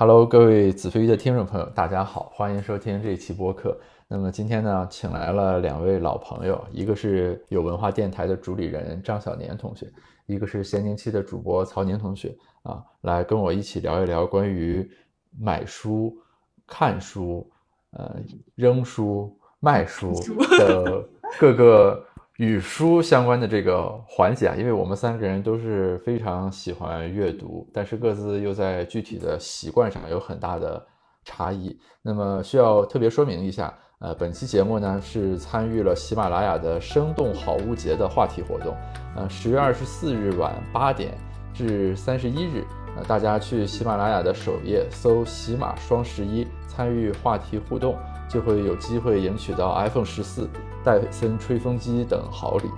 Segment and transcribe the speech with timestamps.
[0.00, 3.76] Hello，各位子非鱼的听众朋友，大家好，欢迎收听这一期播客。
[4.06, 9.90] 那么今天呢，请来了两位老朋友，一个是有文化电台的主理人张小年同学，
[10.26, 12.32] 一个是闲宁期的主播曹宁同学
[12.62, 14.88] 啊，来跟我一起聊一聊关于
[15.36, 16.16] 买书、
[16.64, 17.50] 看书、
[17.90, 18.18] 呃
[18.54, 20.12] 扔书、卖书
[20.58, 21.04] 的
[21.40, 22.04] 各个。
[22.38, 30.80] 与书相关的这个环节啊，因为我们三个人都是非常喜欢阅读，但是各自又在具体的习惯上有很大的
[31.24, 31.76] 差异。
[32.00, 38.72] 那么需要特别说明一下，呃，本期节目呢是参与了喜马拉雅的生动好物节的话题活动，
[39.16, 41.18] 呃，十月二十四日晚八点
[41.52, 42.64] 至三十一日，
[42.96, 47.96] 呃，大家去喜马拉雅的首页搜“喜马双十一”，参与话题互动，
[48.28, 50.48] 就会有机会赢取到 iPhone 十四。
[50.84, 52.70] 戴森吹风机等好礼。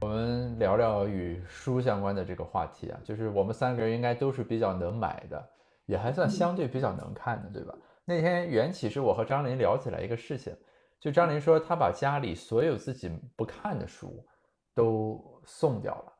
[0.00, 5.50] 我们聊聊与书相关的这个话题啊，就是我们三个人应该都是比较能买的，
[5.86, 7.74] 也还算相对比较能看的，对吧？
[8.04, 10.56] 那天缘起是我和张林聊起来一个事情，
[10.98, 14.24] 就张林说他把家里所有自己不看的书
[14.74, 16.12] 都送掉了，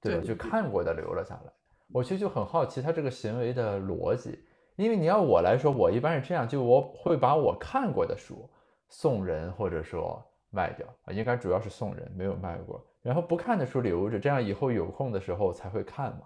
[0.00, 0.24] 对吧？
[0.26, 1.52] 就看过的留了下来。
[1.92, 4.38] 我其实就很好奇他这个行为的逻辑。
[4.76, 8.48] 因为你要我来说，我一般是这样，就我会把我看过的书
[8.88, 12.82] 送人，或者说卖掉啊，应该主要是送人，没有卖过。
[13.02, 16.20] 然后不看的书留着，这样以后有空的时候才会看嘛。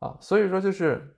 [0.00, 1.16] 啊，所以说就是，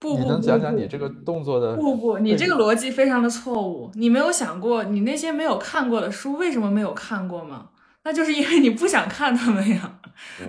[0.00, 1.76] 不你能讲讲你这个动作的？
[1.76, 3.88] 不不，你这个逻辑非常的错误。
[3.94, 7.70] 你没有想过，你那些没有看过的书为什么没有看过吗？
[8.02, 9.99] 那就是因为你不想看他们呀。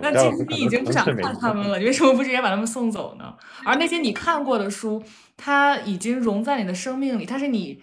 [0.01, 3.35] 那其实你已经不想看他们了，你为什么不直接把他们送走呢？
[3.65, 5.03] 而那些你看过的书。
[5.43, 7.81] 它已经融在你的生命里，它是你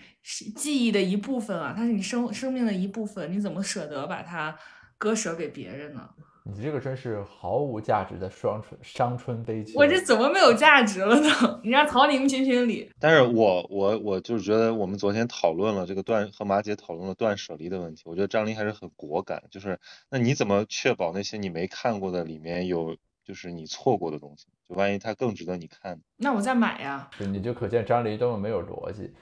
[0.54, 4.56] 记忆的一部分啊，它是你生生命的一部分，你怎么舍得把它
[4.96, 6.08] 割舍给别人呢？
[6.48, 9.72] 你这个真是毫无价值的双春伤春悲秋。
[9.78, 11.60] 我这怎么没有价值了呢？
[11.62, 12.90] 你让曹宁评评理。
[12.98, 19.42] 但是我我我就是觉得，我们昨天讨论了这个断和马姐讨论了断舍离的问题，我觉得张琳还是很果敢。
[19.50, 19.78] 就是
[20.10, 22.96] 那你怎么确保那些你没看过的里面有？
[23.24, 27.10] 就是你错过的东西，就万一它更值得你看，那我再买呀。
[27.18, 29.12] 你就可见张黎多么没有逻辑。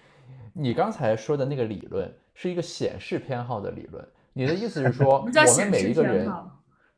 [0.53, 6.31] 你刚才说的那个理论是一个显示偏好的理论，你的意思是说， 我们每一个人，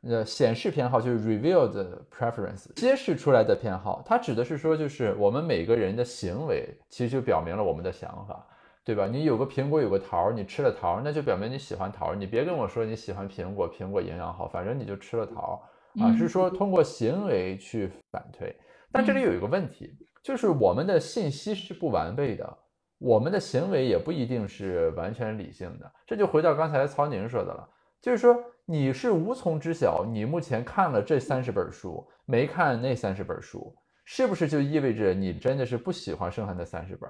[0.03, 8.47] 呃，显示偏好就是 revealed preference，揭示出来的偏好，它指的是说，就是我们每个人的行为其实就表明了我们的想法，
[8.85, 9.07] 对吧？
[9.07, 12.15] 你有个苹果，有个桃，你吃了桃，那就表明你喜欢桃。
[12.15, 15.61] 你别跟我说你喜欢苹果，苹果营养好，反正你就吃了桃。
[15.99, 18.55] 啊，是说通过行为去反推，
[18.91, 22.57] 但这里有一个问题，就是我们的信息是不完备的，
[22.99, 25.91] 我们的行为也不一定是完全理性的。
[26.05, 27.67] 这就回到刚才曹宁说的了，
[28.01, 37.09] 就是说你是无从知晓，你目前看了这三十本书，没看那三十本书，是不是就意味着你真的是不喜欢剩下那三十本？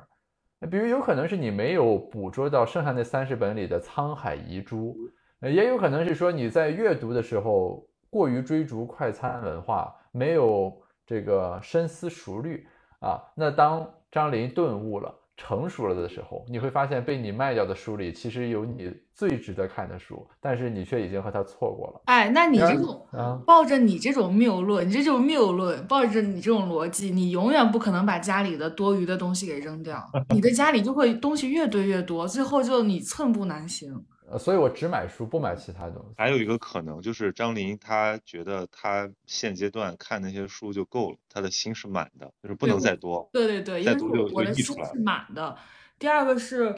[0.59, 4.95] 那比如有可能是你没有捕捉到剩下那三十本里的沧海遗珠，
[5.41, 7.85] 也有可能是说你在阅读的时候。
[8.11, 12.67] 过于追逐快餐文化，没有这个深思熟虑
[13.01, 13.21] 啊。
[13.35, 22.01] 那当张林顿悟了、成熟了的时候，你会发现被你卖掉的书里其实有你最值得看的书，但是你却已经和他错过了。
[22.05, 23.07] 哎，那你这种
[23.47, 30.03] 抱着你这种谬论，你这就是谬论，抱着你这种逻辑，你永远不可能把家里的多余的东西给扔掉，
[30.35, 34.03] 你的家里就会东西越堆越多，最后就你寸步难行。
[34.31, 36.13] 呃，所以我只买书，不买其他东西。
[36.17, 43.27] 还有一个可能就是张琳，他觉得他现阶段看那些书就够了，他的心是满的，就是不能再多。
[43.33, 45.57] 对对对，再多就我的书是满的。
[45.97, 46.75] 第二个是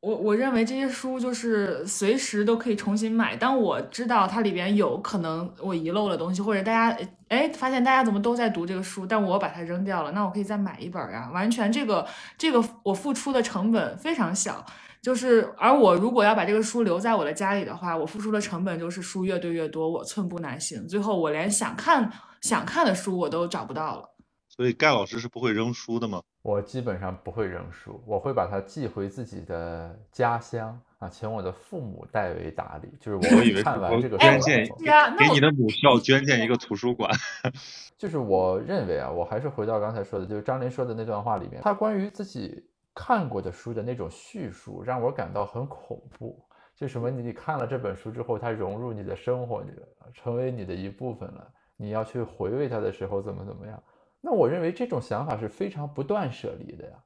[0.00, 6.98] 我我认为这些书就是随时都可以重新买，当我知道它里边有可能我遗漏的东西，或者大家
[7.28, 11.30] 哎发现大家怎么都在读这个书，但我把它扔掉了，那我可以再买一本呀。
[11.32, 12.04] 完全这个
[12.36, 14.66] 这个我付出的成本非常小。
[15.00, 22.10] 就是，而我如果要把这个书留在我的家里的话，我付出的成本就是书越堆越多，我寸步难行，最后我连想看
[22.40, 24.08] 想看的书我都找不到了。
[24.48, 26.20] 所以盖老师是不会扔书的吗？
[26.42, 32.88] 我基本上不会扔书，我会把它寄回自己的家乡啊，请我的父母代为打理。
[33.00, 34.68] 就是我 以为看完这个捐献，
[35.16, 37.08] 给你的母校捐建一个图书馆。
[37.96, 42.64] 就是我认为啊，我还是回到刚才说的，就是张林说的那段话里面，他关于自己。
[43.00, 51.48] 看过的书的那种叙述让我感到很恐怖，就什么你看了这本书之后，它融入你的生活里了，成为你的一部分了。
[51.76, 53.80] 你要去回味它的时候怎么怎么样？
[54.20, 56.96] 那我认为这种想法是非常不断舍离的呀。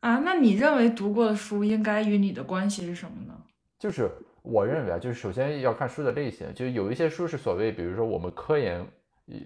[0.00, 3.38] 啊，那你认为读过的书应该与你的关系是什么呢？
[3.78, 8.82] 就是我认为啊，就是首先要看书的类型，就有一些书是所谓，比如说我们科研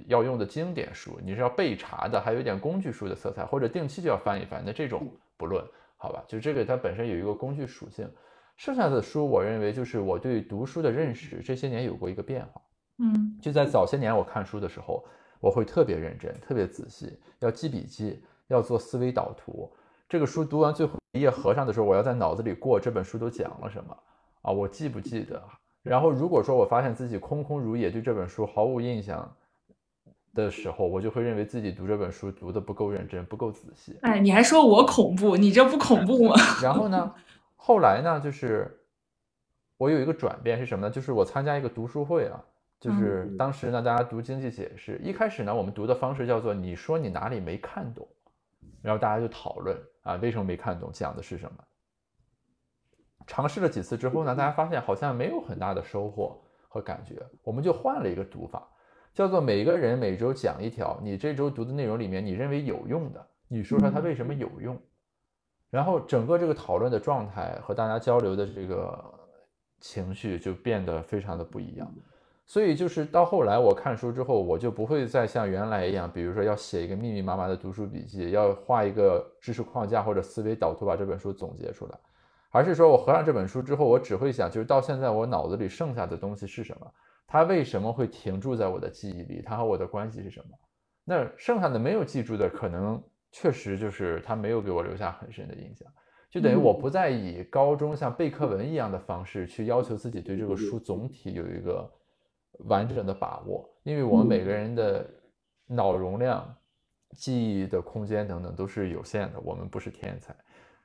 [0.06, 5.64] 要用的经典书，你是要备查的，还有一点工具书的色彩，或者定期就要翻一翻，那这种不论，
[5.98, 6.24] 好吧？
[6.26, 8.10] 就这个它本身有一个工具属性。
[8.56, 12.62] 剩下的书，我认为就是我对读书的认识这些年有过一个变化。
[12.98, 15.04] 嗯，就在早些年我看书的时候，
[15.38, 19.72] 我会特别认真、特别仔细，要记笔记，要做思维导图。
[20.08, 23.96] 这个书读完最后一页合上的时候，我要在脑子里过这本书都讲了什么
[24.42, 24.50] 啊？
[24.50, 25.40] 我记不记得？
[25.84, 29.32] 然后如果说我发现自己空空如也，对这本书毫无印象
[30.34, 33.98] 的时候，我就会认为自己读这本书读的不够认真、不够仔细。
[34.02, 35.36] 哎，你还说我恐怖？
[35.36, 36.34] 你这不恐怖吗？
[36.62, 37.14] 然后呢？
[37.56, 38.80] 后来呢，就是
[39.76, 40.92] 我有一个转变是什么呢？
[40.92, 42.42] 就是我参加一个读书会啊，
[42.80, 48.06] 就是当时呢，大家读经济解释，一开始呢，我们读的方式叫做你说你哪里没看懂，
[48.80, 51.58] 然后大家就讨论啊，为什么没看懂，讲的是什么？
[53.26, 58.66] 尝试了几次之后呢，大家发现好像没有很大的收获和感觉，我们就换了一个读法，
[59.14, 64.78] 叫做每个人每周讲一条你这周读的内容里面你认为有用的，你说说它为什么有用。
[65.70, 68.98] 然后整个这个讨论的状态和大家交流的这个
[69.80, 71.86] 情绪就变得非常的不一样，
[72.46, 81.98] 所以就是到后来我看书之后，我就不会再像原来一样，比如说要写一个密密麻麻的读书笔记，要画一个知识框架或者思维导图把这本书总结出来，
[82.50, 86.90] 而是说我合上这本书之后，我只会想，就是到现在我脑子里剩下的东西是什么，
[87.28, 90.58] 它为什么会停住在我的记忆里，他和我的关系是什么？
[91.04, 93.00] 那剩下的没有记住的可能。
[93.30, 95.86] 确实就是他没有给我留下很深的印象，
[96.30, 101.86] 就等于我不再以高中像背课文一样的方式去要求自己对这个书总体有一个
[102.60, 105.06] 完整的把握，因为我们每个人的
[105.66, 106.56] 脑容量、
[107.18, 110.34] 记忆的空间等等都是有限的，我们不是天才，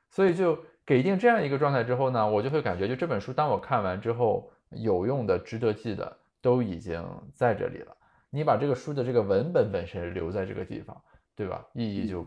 [0.09, 7.03] 所以就给定这样一个状态之后呢，我就会感觉就这本书当我看完之后，有用的、值得记的都已经
[7.33, 7.97] 在这里了。
[8.29, 10.95] 你把这个书的这个文本本身留在这个地方。
[11.35, 11.65] 对吧？
[11.73, 12.23] 意义就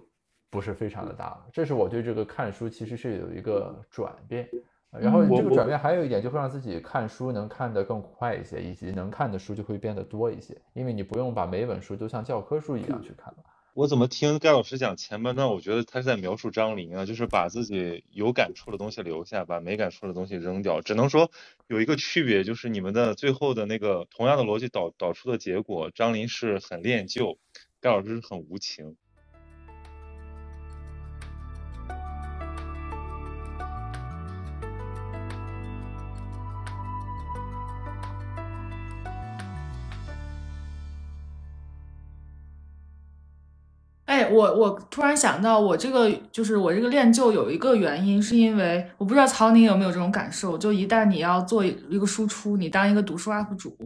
[0.50, 1.46] 不是非常的大了。
[1.52, 4.48] 这是我对这个看书其实是有一个转变，
[4.90, 13.44] 然后这个转变还有一点就会让自己看书能看得更快一些，以及能看的书就会变得多一些，因为你不用把每本书都像教科书一样去看了。
[13.76, 20.80] 我怎么听盖老师讲前半段，我觉得他是在描述张琳啊，就是把自己有感触的东西留下，把没感触的东西扔掉。
[20.80, 21.30] 只能说
[21.66, 27.38] 有一个区别，就是你们的最后的那个同样的逻辑导导出的结果，张琳是很恋旧。
[27.82, 28.96] 盖老师是很无情。
[44.30, 53.76] 我我突然想到，我这个就是我这个练就有一个原因，是因为我不知道曹宁有没有这种感受，就一旦你要做一个输出，你当一个读书 UP 主，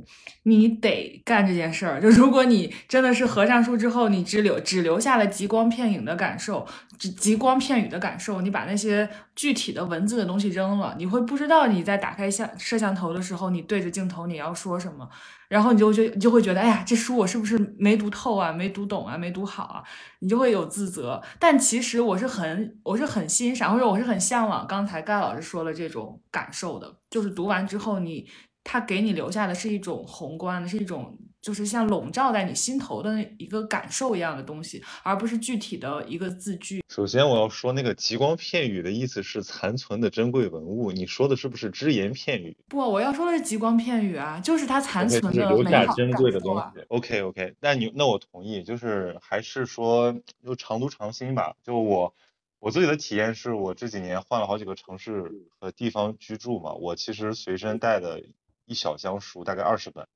[0.44, 2.00] 你得干这件事儿。
[2.00, 6.66] 就如果你真的是合上书之后，你只留只留下了极光片影的感受，
[7.00, 15.08] 极极光片语的感受，你把那些具体的文字的东西扔了，你会不知道你在打开相摄像头的时候，你对着镜头你要说什么。
[15.48, 19.82] 然后你就觉你就会觉得，哎呀，这书我是不是没读透啊，没读懂啊，没读好啊？
[20.18, 21.20] 你就会有自责。
[21.38, 28.28] 但其实我是很，我是很欣赏，或者我是很向往刚才盖老师说的这种感受的，就是读完之后，你
[28.62, 31.18] 他给你留下的是一种宏观的，是一种。
[31.40, 36.82] 就是像笼罩在你心头的那一个感受一样的东西，而不是具体的一个字句。
[36.88, 42.56] 首先，我要说那个极光片语的意思是残存的珍贵文物，你说的是不是只言片语？
[42.68, 46.84] 不，我要说的是极光片语啊，就是它残存的留下珍贵的东西。
[46.88, 51.56] OK OK，那你那我同意，就是还是说就常读常新吧。
[51.62, 52.14] 就我
[52.58, 58.22] 我自己的体验是，我这几年换了好几个城市和地方居住嘛，我其实随身带的
[58.66, 60.06] 一小箱书，大概二十本。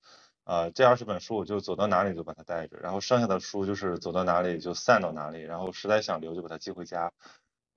[0.44, 7.12] 呃，这二十本书我就走到哪里就把它带着，然后剩下的书就是走到哪里就散到哪里，然后实在想留就把它寄回家。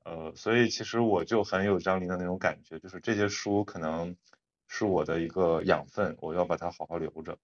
[0.04, 4.16] 呃，所以其实我就很有张琳的那种感觉，就是这些书可能
[4.68, 7.38] 是我的一个养分，我要把它好好留着。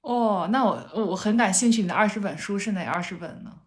[0.00, 3.60] 哦，那我我很感兴趣，你的二十本书是哪二十本呢？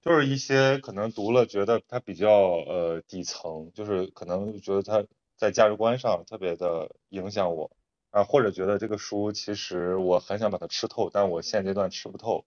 [0.00, 5.04] 就是一些可能读了觉得它比较呃底层，就是可能觉得它
[5.36, 7.70] 在价值观上特别的影响我。
[8.14, 12.44] 啊，或者觉得这个书其实我很想把它吃透，但我现阶段吃不透，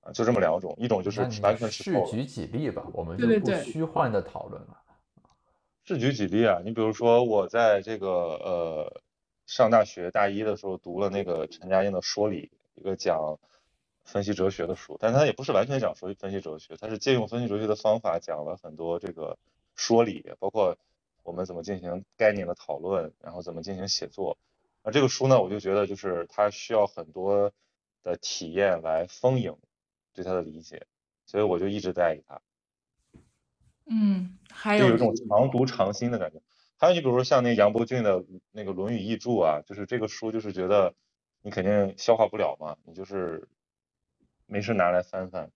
[0.00, 2.06] 啊，就这么两种，一种就是完全吃透。
[2.06, 4.78] 是举几例吧，我们就不虚幻的讨论了。
[5.84, 6.62] 是举几例啊？
[6.64, 9.02] 你比如说我在这个呃
[9.44, 12.50] 上大学大一的时候读了那个陈嘉映的《说理》，
[12.80, 13.38] 一个讲
[14.06, 19.36] 分析哲学的书，但它也不是完全讲说分析哲学，它是借用分析哲学的方法讲了很多这个
[19.76, 20.78] 说理，包括
[21.22, 24.38] 我们怎么进行概念的讨论，然后怎么进行写作。
[24.82, 27.52] 那这个书呢，我就觉得就是它需要很多
[28.02, 29.56] 的体验来丰盈
[30.12, 30.86] 对它的理解，
[31.26, 32.40] 所以我就一直在意它。
[33.86, 36.40] 嗯，还有有一种常读常新的感觉。
[36.76, 40.94] 还有你比如说像那杨伯峻的那个《论语译注》啊，就是这个书就是觉得
[41.42, 43.48] 你肯定消化不了嘛，你就是
[44.46, 45.50] 没事拿来翻翻。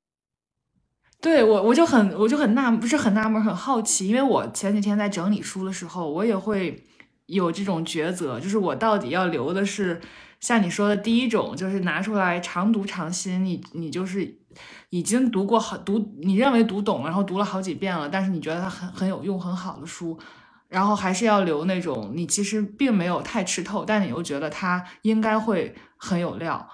[1.21, 6.85] 对我我就很我就很纳不是很纳闷很好奇，因为我前几天在整理书的时候，我也会
[7.27, 10.01] 有这种抉择，就是我到底要留的是
[10.41, 14.39] 像你说的第一种，就是拿出来常读常新，你你就是
[14.91, 20.19] 已经读过好读，你认为读懂，然后读了好几遍了，但是你觉得它很很有用很好的书，
[20.69, 26.69] 然后还是要留那种你其实并没有太吃透，但你又觉得它应该会很有料，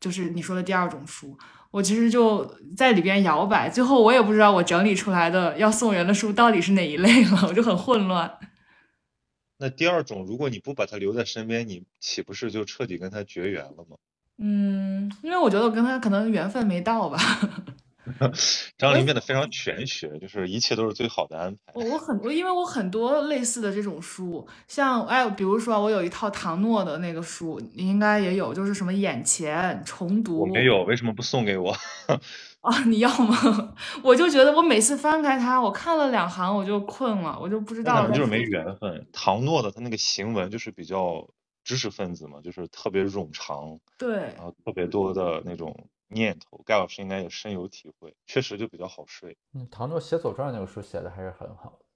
[0.00, 1.38] 就是你说的第二种书。
[1.70, 2.44] 我其实就
[2.76, 8.30] 在里边摇摆，最后我也不知道我整理出来的要送人的书到底是哪一类了，我就很混乱。
[9.62, 13.96] 那第二种，如果你不把他留在身边，你岂不是就彻底跟他绝缘了吗？
[14.38, 17.16] 嗯，因为我觉得我跟他可能缘分没到吧。
[18.76, 21.72] 张琳变得非常玄学，就是一切都是最好的安排。
[21.74, 30.40] 我我很多，因为我很多类似的这种书，像哎，比如说我有一套唐诺的那个书，你应该也有，就是什么眼前重读。
[30.40, 31.72] 我没有，为什么不送给我？
[32.62, 33.74] 啊，你要吗？
[34.02, 38.08] 我就觉得我每次翻开它，我看了两行我就困了，我就不知道。
[38.08, 39.06] 就是没缘分。
[39.12, 41.28] 唐诺的他那个行文就是比较
[41.62, 45.88] 知识分子嘛，就是特别冗长，对，然后特别多的那种。
[46.14, 49.34] 念头，盖老师应该也深有体会，确实就比较好睡。
[49.54, 51.86] 嗯，唐诺写《左传》那个书写的还是很好的，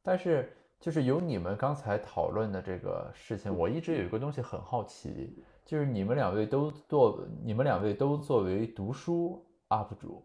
[0.00, 9.44] 但是就是有你们刚才讨论的这个事情，我一直有一个东西很好奇，就是你们两位都做，你们两位都作为读书
[9.82, 10.24] UP 主，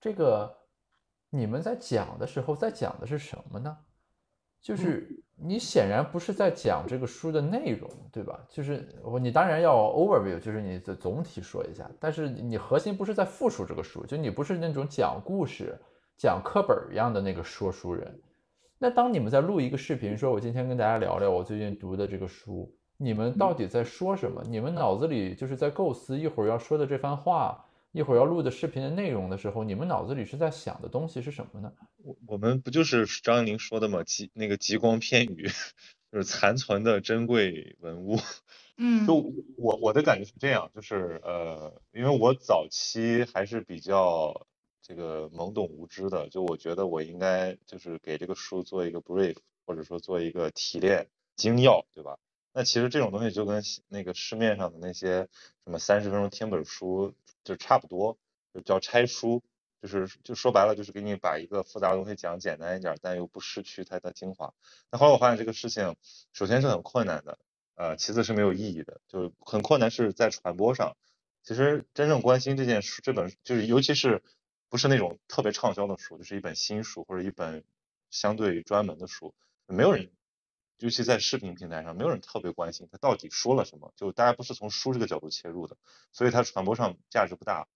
[0.00, 0.54] 这个
[1.30, 3.76] 你们在讲的时候在讲的是什么呢？
[4.60, 8.44] 就是你显然不是在讲这个书的内容，对吧？
[8.48, 15.78] 就是我你当然要 overview，就是你的总体说一下，但是你核心不是在复述这个书，就你不是那种讲故事、
[16.16, 18.20] 讲课本一样的那个说书人。
[18.78, 24.42] 那当你们在录一个视频，说我今天跟大家聊聊我最近读的这个书，你们到底在说什么？
[24.48, 27.64] 你们脑子里就是在构思一会儿要说的这番话。
[27.92, 31.72] 一会儿要录的视频的内容的时候，你们脑子里是在想的东西是什么呢？
[31.96, 34.04] 我我们不就是张宁说的吗？
[34.04, 35.48] 极那个极光片语，
[36.12, 38.18] 就是残存的珍贵文物。
[38.76, 39.14] 嗯，就
[39.56, 44.46] 我我的感觉是这样，就是呃，因为我早期还是比较
[44.82, 52.18] 这个懵懂无知的，就我觉得我应该就是给这个书做一个 brief，或者说做一个提炼精要，对吧？
[52.52, 55.28] 那其实这种东西就跟那个市面上的那些
[55.64, 57.14] 什么三十分钟听本书
[57.44, 58.18] 就差不多，
[58.52, 59.42] 就叫拆书，
[59.80, 64.52] 就是就说白了就是给你把一个复杂的东西讲简单一点，但又不失去它的精华。
[64.90, 65.96] 那后来我发现这个事情，
[66.32, 67.38] 首先是很困难的，
[67.74, 70.96] 呃，其次是没有意义的，就是很困难是在传播上。
[71.42, 74.22] 其实真正关心这件书，这本就是尤其是
[74.68, 77.64] 不是那种特别畅销的书，就是一本新书或者一本
[78.10, 79.34] 相对专门的书，
[79.66, 80.10] 没有人。
[80.78, 85.76] 尤其在视频平台上，没有人特别关心他到底说了什么，就大家不是从书这个角度切入的，
[86.12, 87.66] 所以它传播上价值不大。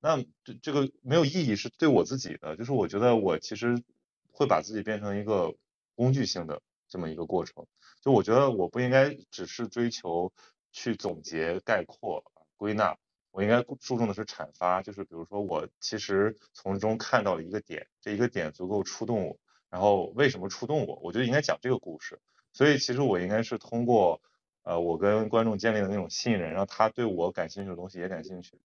[0.00, 3.82] 那这这个没有意义是对我自己的，就是我觉得我其实
[4.30, 5.56] 会把自己变成一个
[5.94, 7.66] 工具性的这么一个过程。
[8.02, 10.32] 就我觉得我不应该只是追求
[10.70, 12.22] 去总结、概括、
[12.56, 12.96] 归纳，
[13.30, 14.82] 我应该注重的是阐发。
[14.82, 19.38] 就是比如说我其实从中看到了一个点，这一个点足够触动我，
[19.70, 21.00] 然后为什么触动我？
[21.02, 22.20] 我觉得应该讲这个故事。
[22.54, 24.22] 所以其实我应该是通过，
[24.62, 28.58] 呃，我跟观众建立的那种信任，让他对我感兴趣的东西也感兴趣。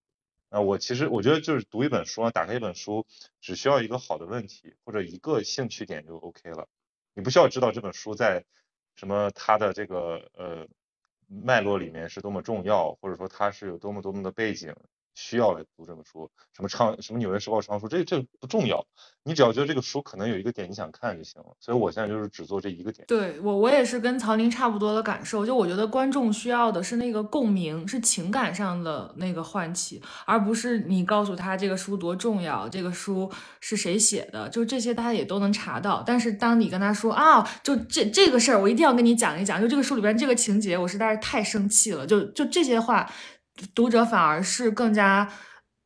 [0.49, 3.05] 那我其实我觉得就是读一本书，打开一本书，
[3.41, 6.67] 只需要一个好的问题或者一个兴趣点就 OK 了。
[7.13, 8.45] 你不需要知道这本书在
[8.95, 10.67] 什么它的这个呃
[11.27, 14.75] 脉络里面是多么重要，或者说它是有多么多么的背景。
[15.19, 18.81] 需要来读这本书，什么畅什么纽约时报畅书，这这不重要，
[19.23, 21.49] 你只要觉得这个书可能有一个点你想看就行了。
[21.59, 23.05] 所以我现在就是只做这一个点。
[23.05, 36.01] 对我我也是跟曹林差不多的感受，就我觉得观众需要的是那个共鸣，是情感上的那个唤起，而不是你告诉他这个书多重要，这个书是谁写的，就这些大家也都能查到。
[36.07, 43.11] 但是当你跟他说啊，就这这个事儿，我一定要跟你讲一讲，就这个书里边这个情节，我实在是太生气了，就就这些话。
[43.73, 45.31] 读者反而是更加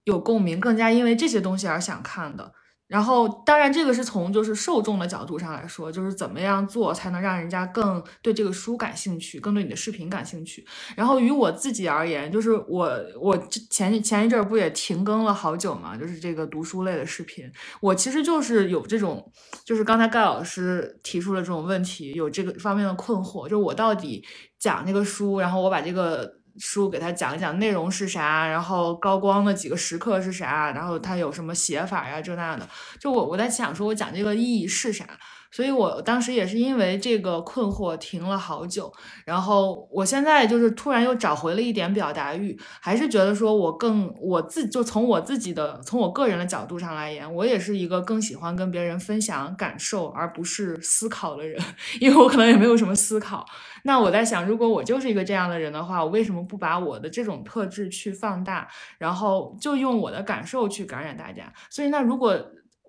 [0.04, 2.54] 有共鸣，更加因为这些东西而想看的。
[2.86, 10.64] 然后，当然这个是从就是受众的角度上来说，就是怎么样做才能让人家更对这个书感兴趣，更对你的视频感兴趣。
[10.96, 13.36] 然后，于我自己而言，就是我我
[13.72, 17.50] 前前一阵儿不也停更了好久嘛，就是这个读书类的视频，
[17.82, 19.32] 我其实就是有这种，
[19.66, 24.24] 就是刚才盖老师提出了这种问题，有这个方面的困惑，就是我到底
[24.60, 26.43] 讲这个书，然后我把这个。
[26.58, 32.68] 书给他讲一讲内容是啥，然后高光的几个时刻是啥，然后他有什么写法呀，这那的。
[33.00, 35.06] 就我我在想，说我讲这个意义是啥。
[35.54, 38.92] 所以我当时也是因为这个困惑停了好久，
[39.24, 51.64] 然后我现在就是突然又找回了一点表达欲，还是觉得说我更我自就从我自己的从我个人的角度上来言，我也是一个更喜欢跟别人分享感受而不是思考的人，
[52.02, 53.46] 因为我可能也没有什么思考。
[53.84, 58.68] 那我在想，如果我就是一个这样的人的话，我为什么不把我的这种特质去放大，
[58.98, 61.54] 然后就用我的感受去感染大家？
[61.70, 62.44] 所以那如果。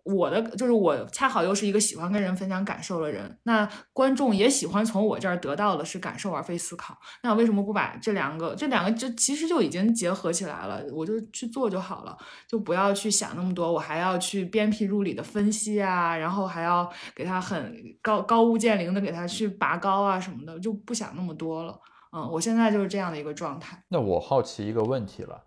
[0.05, 6.97] 我的就是我恰好又是一个喜欢跟人分享感受的人，那观众也喜欢从我这儿得到的是感受而非思考。
[7.23, 10.83] 那为什么不把这两个这两个就其实就已经结合起来了？
[10.93, 21.81] 我就去做就好了，就不要去想那么多，我还要去鞭辟入里的分析啊，然后还要给他很高高屋建瓴的给他去拔高啊什么的，就不想那么多了。
[22.13, 23.83] 嗯，我现在就是这样的一个状态。
[23.89, 25.43] 那我好奇一个问题了，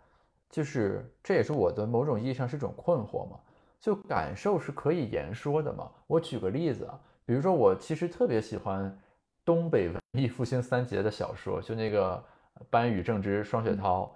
[0.50, 3.38] 就是这也是我的某种意义上是种困惑嘛？
[3.80, 5.90] 就感受是可以言说的嘛？
[6.08, 8.98] 我举个例子啊，比如说我其实特别喜欢
[9.46, 12.22] 东北文艺复兴三杰的小说，就那个
[12.70, 14.14] 班宇、正直、双雪涛。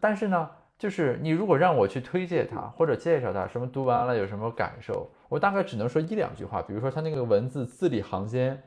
[0.00, 6.62] 但是呢，就是你如果让我去推荐他或者介绍他，什么读完了有什么感受，我大概只能说一两句话。
[6.62, 8.60] 比如说他那个文字字里行间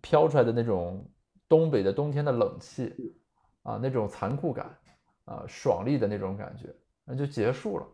[0.00, 1.04] 飘出来的那种
[1.48, 3.14] 东北的冬天的冷气
[3.62, 4.74] 啊，那种残酷感
[5.26, 7.86] 啊，爽利的那种感觉，那就结束了。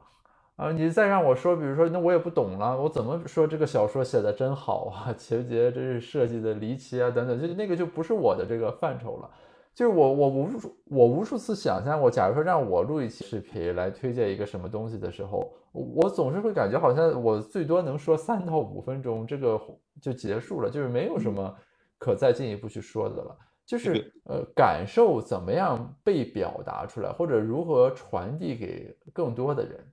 [0.57, 9.29] 啊，你再让我说，比如说，那我也不懂了，我怎么说这个小说写的真好啊， 情节真是设计的离奇啊，等等，就那个就不是我的这个范畴了。
[9.75, 19.61] 就是我我无数我无数次想象过，假如说让我录一期视频来推荐一个什么东西的时候，我总是会感觉好像我最多能说三到五分钟，这个
[20.01, 21.53] 就结束了，就是没有什么
[21.99, 23.37] 可再进一步去说的了。
[23.67, 29.85] 就是呃，感受怎么样被表达出来，或者如何传递给更多的人。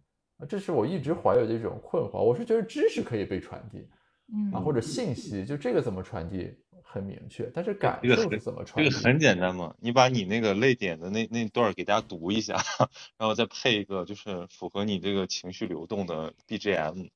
[0.48, 2.22] 这是我一直怀有的一种困惑。
[2.22, 3.88] 我是觉得知识可以被传递，
[4.34, 8.90] 嗯啊，或者信息，就这个怎么传递很明确，但是感受是怎么传递？
[8.90, 12.58] 这个很简单嘛，你把你那个泪点的那那段给大家读一下，
[13.18, 17.10] 然后再配一个就是符合你这个情绪流动的 BGM。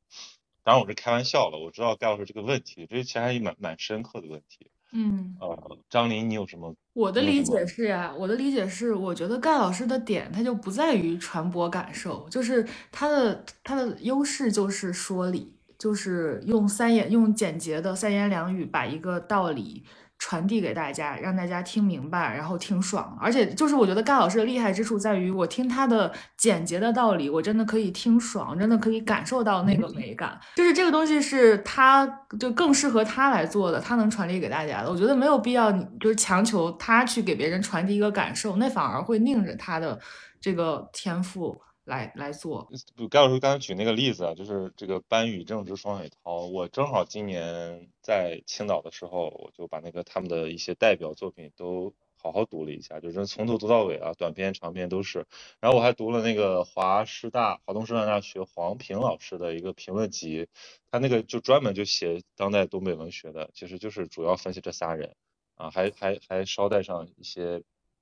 [0.63, 4.71] 当然我是开玩笑了，我知道盖老师这个问题，这其实还蛮蛮深刻的问题。
[4.93, 6.74] 嗯，呃，张琳，你有什么？
[6.93, 19.84] 我的理解是呀，我的理解是，我觉得盖老师的点他就不在于传播感受，就是他的他的优势就是说理，就是用三言用简洁的三言两语把一个道理。
[20.17, 23.17] 传递给大家，让大家听明白，然后听爽。
[23.21, 30.39] 而且就是我觉得盖老师的厉害之处在于，我听他的简洁的道理，我真的可以听爽，真的可以感受到那个美感。
[30.56, 32.08] 就是这个东西是他
[32.39, 34.89] 就更适合他来做的，他能传递给大家的。
[34.89, 39.99] 我觉得没有必要，你就是强求他去给别人传递一个感受，那反而会拧着他的
[40.39, 41.62] 这个天赋。
[41.86, 42.67] 来来做，
[43.10, 46.48] 盖老师刚才举那个例子啊，就是这个班宇、正直、双雪涛。
[46.48, 55.28] 我正好今年在青岛的时候，我就把那个他们的一些代表作品都好好读了一下，就是从头读到尾啊，短篇、长篇都是。
[55.60, 60.48] 然后我还读了那个华师大、华东师范大学黄平老师的一个评论集，
[60.89, 65.15] 他那个就专门就写当代东北文学的，其实就是主要分析这仨人
[65.54, 67.62] 啊，还还还捎带上一些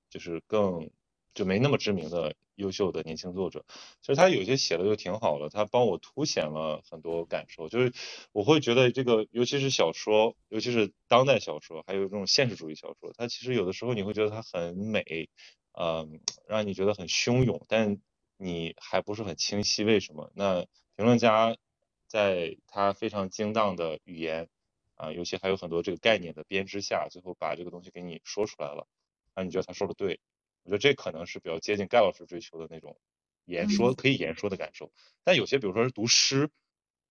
[0.10, 0.90] 就是更
[1.34, 2.36] 就没那么知名的。
[2.56, 3.66] 优秀的年轻作者，
[4.00, 7.68] 其实他有些写的就挺好的，他帮我凸显了很多感受。
[7.68, 7.92] 就是
[8.32, 15.32] 我会觉得这个，尤其是小说，尤其是当代小说，还有这种现实主义小说，它其实有的时候你会觉得它很美，
[15.72, 18.00] 嗯，让你觉得很汹涌，但
[18.38, 20.32] 你还不是很清晰为什么。
[20.36, 20.64] 那
[20.96, 21.58] 评论家
[22.06, 24.48] 在他非常精当的语言
[24.94, 28.86] 啊，尤其还有很多这个概念的编织下，最后把这个东西给你说出来了，
[29.34, 30.20] 啊，你觉得他说的对。
[30.64, 32.98] 我觉得这可能是比较接近盖老师追求的那种
[33.46, 34.92] 言说可以言说的感受，
[35.24, 36.50] 但有些比如说是读诗，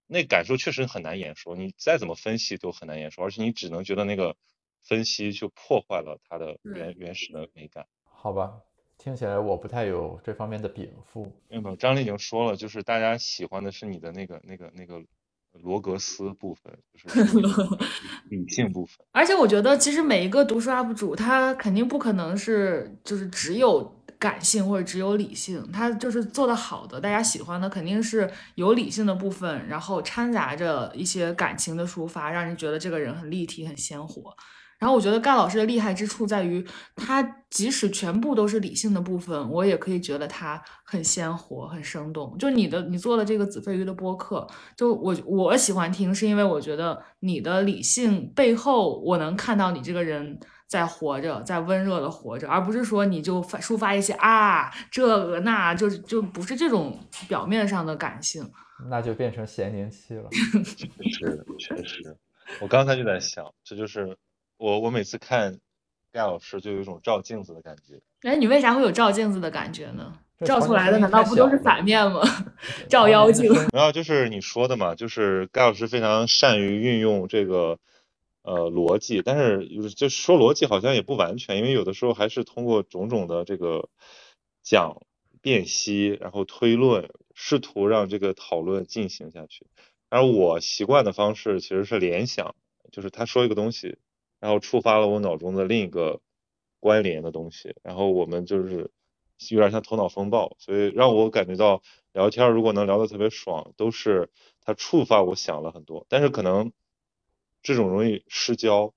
[0.06, 4.36] 那感受确实很难言说，你再怎么分析都很难言说，而且你只能觉得那个
[4.82, 7.86] 分析就破坏了它的原原始的美感。
[8.04, 8.60] 好吧，
[8.98, 11.30] 听起来我不太有这方面的禀赋。
[11.48, 15.04] 没有，张丽已经说了，就是大家喜欢的是你的那个那个那个。
[15.60, 17.22] 罗格斯部分就是
[18.30, 34.34] 理性部分，而且我觉得其实每一个读书 UP 主他肯定不可能是就是只有感性或者只有理性，他就是做的好的，大家喜欢的肯定是有理性的部分，然后掺杂着一些感情的抒发，让人觉得这个人很立体、很鲜活。
[34.82, 36.66] 然后我觉得盖老师的厉害之处在于，
[36.96, 42.36] 他即使全部都是理性的部分，我也可以觉得他很鲜活、很生动。
[42.36, 44.44] 就你的，你做的这个子非鱼的播客，
[44.76, 50.40] 就我我喜欢听，是因为我觉得你的理性背后，我能看到你这个人。
[50.72, 58.42] 在活着，在温热的活着，而不是说你就发抒发一些啊这个那就就不是这种表面上的感性，
[58.88, 60.30] 那就变成咸宁期了。
[60.64, 62.16] 确实，确实，
[62.58, 64.16] 我刚才就在想，这就是
[64.62, 65.58] 我我每次看
[66.12, 68.00] 盖老师就有一种照镜子的感觉。
[68.22, 70.16] 哎，你为啥会有照镜子的感觉呢？
[70.44, 72.20] 照出来的难道不都是反面吗？
[72.88, 73.52] 照妖镜。
[73.74, 77.78] 然后就是你说的嘛，就是盖老师非常善于运用这个。
[78.44, 83.88] 呃，逻辑，但是就说逻辑好像也不完全，因为有的时候还是通过种种的这个
[84.64, 85.00] 讲
[85.40, 89.68] 辨析，然后推论，试图让这个讨论进行下去。
[90.08, 92.56] 而我习惯的方式其实是联想，
[92.90, 93.96] 就是他说一个东西，
[94.42, 96.20] 然后触发了我脑中的另一个
[96.80, 98.90] 关联的东西，然后我们就是
[99.48, 104.28] 有点像头脑风暴，所以让我感觉到聊天如果能聊得特别爽，都是
[104.60, 106.72] 他触发我想了很多，但是可能。
[107.64, 108.92] 这种容易失焦，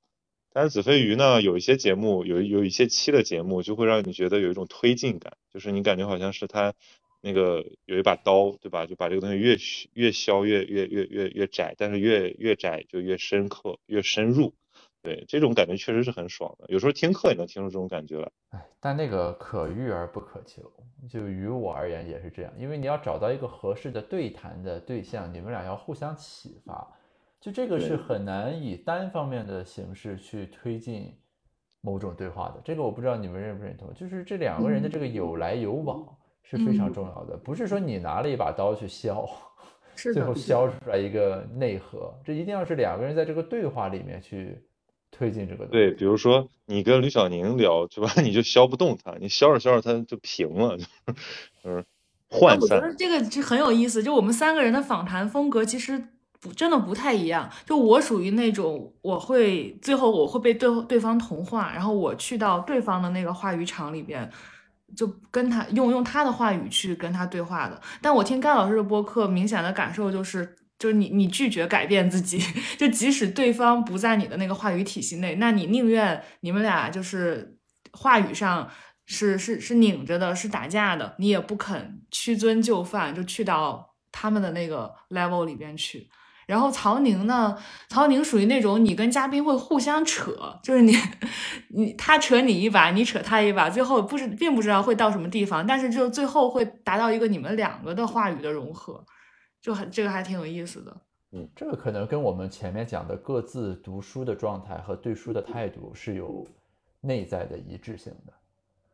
[0.52, 6.74] 但是子非鱼呢，有一些节目，有有一些期的节目，就会让你觉得有一种推进感，就是你感觉好像是他
[7.22, 8.88] 那个有一把刀，对吧？
[8.88, 9.56] 就把这个东西越
[9.94, 14.56] 越削越越越越越窄，但是越越窄就越深刻，越深入。
[15.06, 16.66] 对，这种感觉确实是很爽的。
[16.68, 18.32] 有时候听课也能听出这种感觉来。
[18.50, 20.64] 哎，但那个可遇而不可求，
[21.08, 26.86] 就于我而言也是这样，因为你要找到一个合适的对谈的对象，你们俩要互相启发。
[27.40, 31.16] 就这个是很难以单方面的形式去推进
[31.82, 33.94] 某种对话的，这个我不知道你们认不认同。
[33.94, 36.04] 就是这两个人的这个有来有往
[36.42, 39.24] 是非常重要的，不是说你拿了一把刀去削，
[39.94, 44.68] 最后削出来一个内核，这一定要是两个人在这个对话里面去
[45.18, 45.66] 推进这个。
[45.66, 48.12] 对，比如说你跟吕小宁聊，对吧？
[48.22, 50.78] 你就削不动他，你削着削着他就平了，
[51.64, 51.86] 就是
[52.30, 52.78] 涣散。
[52.78, 56.54] 我觉得这个就很有意思，就我们三个人的访谈风格其实不。
[56.54, 64.30] 真的不太一样，就我属于那种，我会最后我会被对对方同化，然后我去到对方的那个话语场里边，
[64.96, 67.82] 就跟他用用他的话语去跟他对话的。
[68.00, 72.40] 但我听盖老师的播客，明显的感受就是，就是你你拒绝改变自己，
[72.78, 77.58] 就即使对方不在你的那个话语体系内，那你宁愿你们俩就是
[77.94, 78.70] 话语上
[79.06, 86.10] 是是是拧着的，是打架的，你也不肯屈尊就范，就去到他们的那个 level 里边去。
[86.48, 87.58] 然后曹宁呢？
[87.90, 90.96] 曹宁属于那种你跟嘉宾会互相扯，就是你
[91.70, 99.04] 你他扯你一把，你扯他一把，最后不知并不知道会到什么地方，但是就最后会达到一个你们两个的话语的融合，
[99.66, 100.96] 就很这个还挺有意思的。
[101.32, 106.46] 嗯，这个可能跟我们前面讲的各自读书的状态和对书的态度是有
[107.02, 108.34] 内在的一致性的。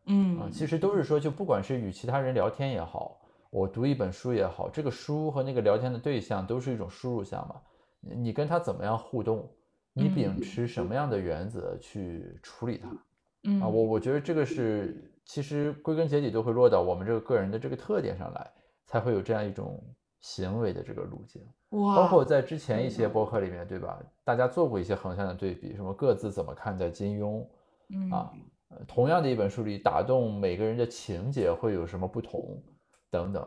[0.05, 3.19] 嗯啊，其实都是说，就不管是与其他人聊天也好。
[3.49, 7.61] 我读一本书也好，这个书和那个聊天的对象都是一种输入项嘛。
[7.99, 9.45] 你跟他怎么样互动？
[9.91, 12.89] 你秉持什么样的原则去处理它？
[13.43, 18.51] 嗯啊，我我觉得这个是其实归根结底都会落到我们这个个人的这个特点上来，
[18.85, 19.83] 才会有这样一种
[20.21, 21.41] 行为的这个路径。
[21.71, 21.95] 哇！
[21.95, 23.99] 包括在之前一些博客里面，对吧？
[24.23, 27.45] 大家做过一些横向的对比，什么各自怎么看待金庸？
[27.89, 28.31] 嗯啊，
[28.87, 32.61] 同样的一本书里打动每个人的情节会有什么不同？
[33.09, 33.45] 等等，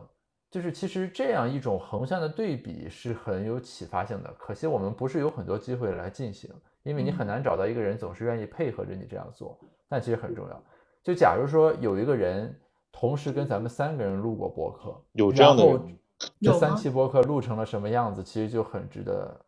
[0.51, 4.31] 就是其实这样一种横向的对比是很有启发性的。
[4.39, 6.51] 可惜我们不是有很多机会来进行，
[6.83, 9.59] 因为你很难找到一个人总是愿意配合着你这样做。
[9.89, 10.63] 但其实很重要。
[11.03, 12.59] 就假如说有一个人
[12.91, 15.99] 同时跟咱们三个人录过播客，有这样的人，
[16.41, 19.39] 这三期播客录成了什么样子，其实就很值得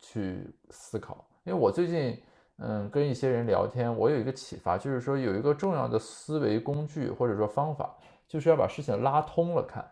[0.00, 1.28] 去思考。
[1.44, 2.20] 因为我最近
[2.58, 7.96] 嗯跟一些人聊天，我有一个启发，就是说有一个重要的思维工具或者说方法。
[8.28, 9.88] 就是要把事情拉通了看，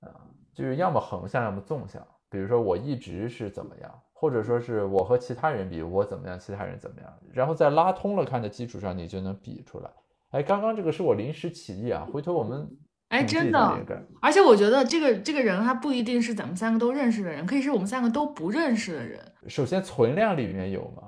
[0.00, 0.10] 啊，
[0.52, 2.04] 就是要么横向，要么纵向。
[2.28, 9.90] 比如说我一直是怎么样，或者说是我和其他人比我怎么样，其他人怎么样，然后在拉通了看的基础上，你就能比出来。
[10.30, 12.68] 哎，刚刚这个是我临时起意啊，回头我们
[13.10, 19.20] 哎真的，而且我觉得这个这个人他不一定是咱们三个都认识的人，可以是我们三个都不认识的人。
[19.48, 21.02] 首先存量里面有吗？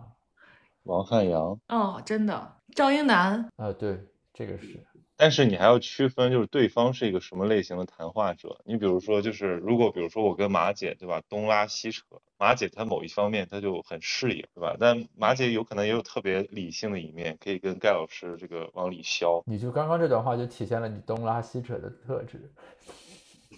[0.82, 3.98] 王汉阳哦，真的，赵英男啊，对，
[4.34, 4.84] 这个是。
[5.16, 8.60] 但是你还要区分，就是对方是一个什么类型的谈话者。
[8.64, 12.02] 你比如说，就是如果比如说我跟马姐，对吧，东拉西扯，
[12.38, 14.76] 马姐她某一方面她就很适应，对吧？
[14.80, 19.42] 但马姐有可能也有特别理性的一面，可以跟盖老师这个往里削。
[19.46, 22.50] 你就刚刚这段话就体现了你东拉西扯的特质，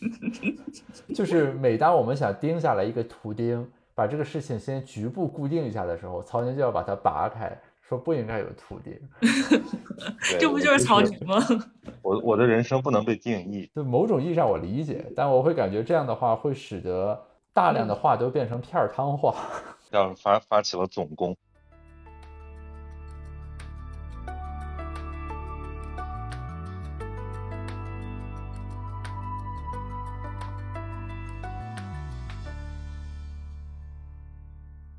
[1.15, 7.59] 就是每当我们想钉下来一个图钉，把这个事情先局部固定一下的时候，曹宁就要把它拔开。
[7.89, 8.99] 说不应该有徒弟，
[10.41, 11.37] 这不就是曹植吗？
[12.03, 17.21] 我我的人生不能被定义，就某种意义上我理解，但我会感觉这样的话会使得
[17.53, 19.35] 大量的话都变成片儿汤话，
[19.93, 21.37] 要发发起了总攻。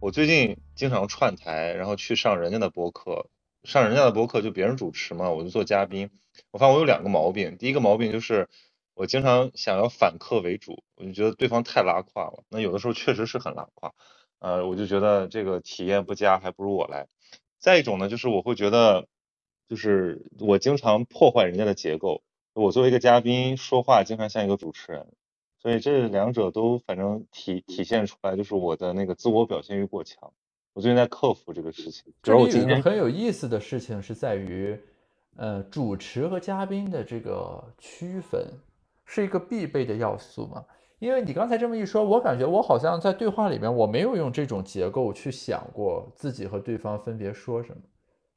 [0.05, 3.27] 我最近经常串台，然后去上人家的播客，
[3.63, 6.11] 上人家的播客就别人主持嘛，我就做嘉宾。
[6.51, 8.47] 我发现我有两个毛病，第一个毛病就是
[8.93, 12.43] 我经常想要反客为主，我就觉得对方太拉胯了。
[12.49, 13.95] 那有的时候确实是很拉胯，
[14.37, 17.07] 呃，我就觉得这个体验不佳，还不如我来。
[17.57, 19.07] 再一种呢，就是我会觉得，
[19.67, 22.21] 就是我经常破坏人家的结构。
[22.53, 25.07] 我作为一个嘉宾说话，经常像一个主持人，
[25.65, 30.31] 所以这两者都反正体体现出来，就是我的那个自我表现欲过强。
[30.73, 32.13] 我最近在克服这个事情。
[32.21, 34.79] 这里有一个很有意思的事情是在于，
[35.37, 38.47] 呃，主持和嘉宾的这个区分
[39.05, 40.63] 是一个必备的要素嘛？
[40.99, 47.81] 因为你刚才这么一说，我感觉我好像在对话里面我没有用这种结构去想过自己和对方分别说什么。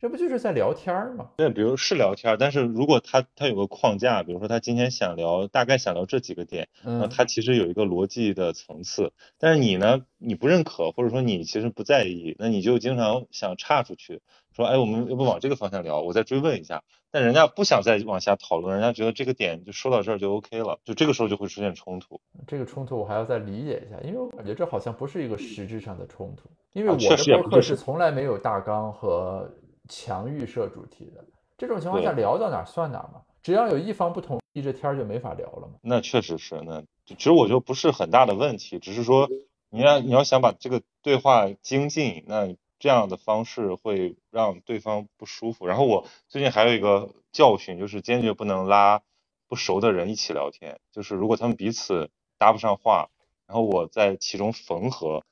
[0.00, 1.30] 这不就是在聊天儿吗？
[1.38, 9.12] 对，比如是聊天儿，但是如果他他有个框架，比如说他今天想聊，大概想聊这几个点，那他其实有一个逻辑的层次。
[9.38, 14.20] 但是你呢，你不认可，或者说你其实不在意，那你就经常想岔出去，
[14.54, 16.84] 说，哎，我们要不往这个方向聊，我再追问一下。
[17.10, 22.20] 但人家不想再往下讨论，人家觉得这个点就说到这儿就 OK 了，就这个时候就会出现冲突。
[22.46, 29.50] 这个冲突我还要再理解一下，因为我感觉这好像不是一个实质上的冲突，因为我的博客是从来没有大纲和。
[29.88, 31.24] 强预设主题的
[31.56, 33.22] 这种情况下，聊到哪算哪嘛。
[33.42, 35.74] 只要有一方不同意，这天儿就没法聊了嘛。
[35.80, 39.28] 那确实是，那其实我觉得不是很大的问题，只是说
[39.70, 45.66] 你要你要想把这个对话精进，那这样的方式会让对方不舒服。
[45.66, 49.02] 然后我最近还有一个教训，就是坚决不能拉
[49.48, 53.08] 不熟的人一起聊天，就是如果他们彼此搭不上话，
[53.46, 55.22] 然后我在其中缝合。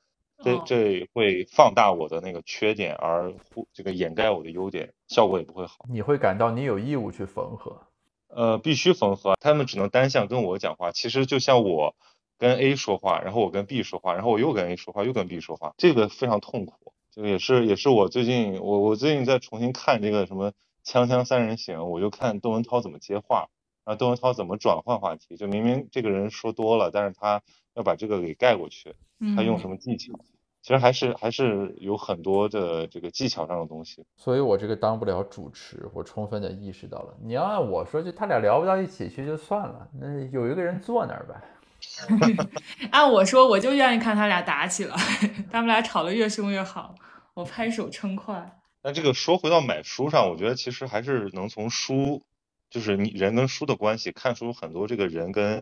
[0.43, 3.33] 这这会放大我的那个缺点，而
[3.73, 5.85] 这个掩盖我的优点，效果也不会好。
[5.89, 7.81] 你会感到你有义务去缝合，
[8.27, 9.35] 呃，必须缝合。
[9.39, 10.91] 他们只能单向跟我讲话。
[10.91, 11.95] 其实就像我
[12.37, 16.93] 跟 A 说话，然后我跟 B 说话，然后我又跟 A 说话，又跟 B 说话，这个非常痛苦。
[17.11, 20.51] 这个也是也是我最近我我最近在重新看这个什么
[20.85, 23.47] 锵锵三人行，我就看窦文涛怎么接话，
[23.85, 25.35] 然后窦文涛怎么转换话题。
[25.35, 27.41] 就明明这个人说多了，但是他。
[27.77, 28.93] 要把这个给盖过去，
[29.35, 30.11] 他用什么技巧？
[30.63, 34.03] 其实还是还是有很多的这个技巧上的东西。
[34.17, 37.15] 所以我这个当不了主持，我充分的意识到了。
[37.23, 42.49] 你要按我说，就他俩聊不到一起去就算了，那有一个人坐那儿呗。
[42.91, 44.95] 按我说，我就愿意看他俩打起来，
[45.51, 46.95] 他们俩吵得越凶越好，
[47.35, 48.59] 我拍手称快。
[48.81, 52.23] 那这个说回到买书上，我觉得其实还是能从书，
[52.71, 55.61] 就是你人跟书的关系，看出很多这个人跟。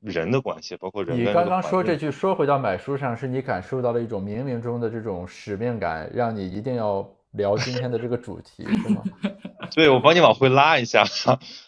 [0.00, 1.18] 人的关系，包括人。
[1.18, 9.02] 你刚刚说这句，说回到买书上，是你感受到了一种冥冥中的这种使命感，让你一定要聊今天的这个主题，是吗？
[9.74, 11.04] 对，我帮你往回拉一下。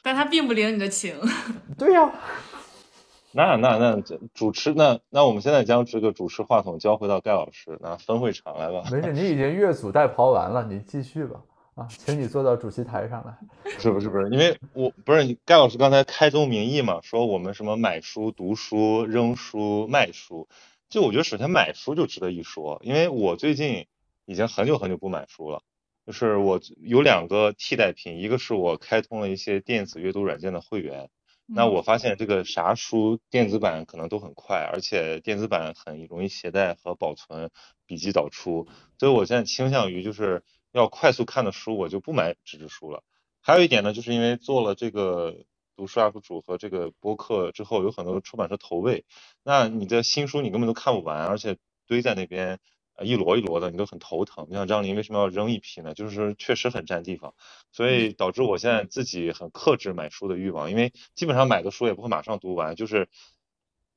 [0.02, 1.14] 但他并不领你的情。
[1.78, 2.10] 对呀。
[3.32, 4.00] 那那那
[4.32, 8.82] 主持那那我们现在将这个主持话筒交回到盖老师，那分会场来吧。
[8.90, 11.38] 没事，你已经越俎代庖完了，你继续吧。
[11.78, 13.38] 啊，请你坐到主席台上来。
[13.62, 20.48] 不是不是不是，因为我不是你盖老师刚才开宗明义嘛，说我们什么买书、读书、扔书、卖书，
[20.88, 23.86] 就我觉得首先买书就值得一说，因为我最近
[24.26, 25.62] 已经很久很久不买书了，
[26.04, 31.10] 就是我有两个替代品，一个是我开通了一些电子阅读软件的会员，
[31.46, 37.50] 那我发现这个啥书电子版可能都很快，而且电子版很容易携带和保存，
[37.86, 38.66] 笔记导出，
[38.98, 40.42] 所以我现在倾向于就是。
[40.78, 43.02] 要快速看的书，我就不买纸质书了。
[43.40, 45.44] 还有一点呢，就是因为做了这个
[45.76, 49.04] 读书 UP 主和这个播客之后，有很多出版社投喂，
[49.42, 52.58] 那你的新书你根本都看不完，而且堆在那边
[53.02, 54.46] 一摞一摞的，你都很头疼。
[54.50, 55.94] 你像张琳为什么要扔一批呢？
[55.94, 57.34] 就是确实很占地方，
[57.72, 63.08] 所以导致我现在自己很克制买书的欲望，因为基本上买的书也不会马上读完，就是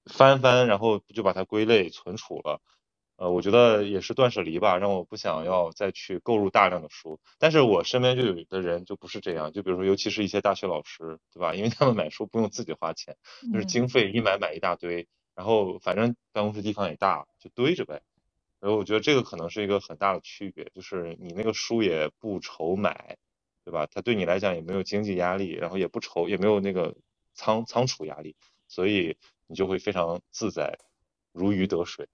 [0.06, 2.62] 翻翻，然后就把它归类存储了。
[3.22, 7.20] 呃，我觉得也是断舍离吧，让我不想要再去购入大量的书。
[7.38, 11.54] 但是我身边就有的人就不是这样，就比如说，尤其是一些大学老师，对吧？
[11.54, 13.16] 因为他们买书不用自己花钱，
[13.54, 18.02] 就是经费一买买一大堆，然后反正办公室地方也大，就堆着呗。
[18.60, 23.18] 然后我觉得这个可能是一个很大的区别，就是你那个书也不愁买，
[23.64, 23.86] 对吧？
[23.86, 26.96] 它对你来讲也没有经济压力，然后也不愁，也没有那个
[27.36, 28.36] 仓仓储压力，
[28.68, 30.80] 所以你就会非常自在，
[31.32, 32.08] 如鱼得水。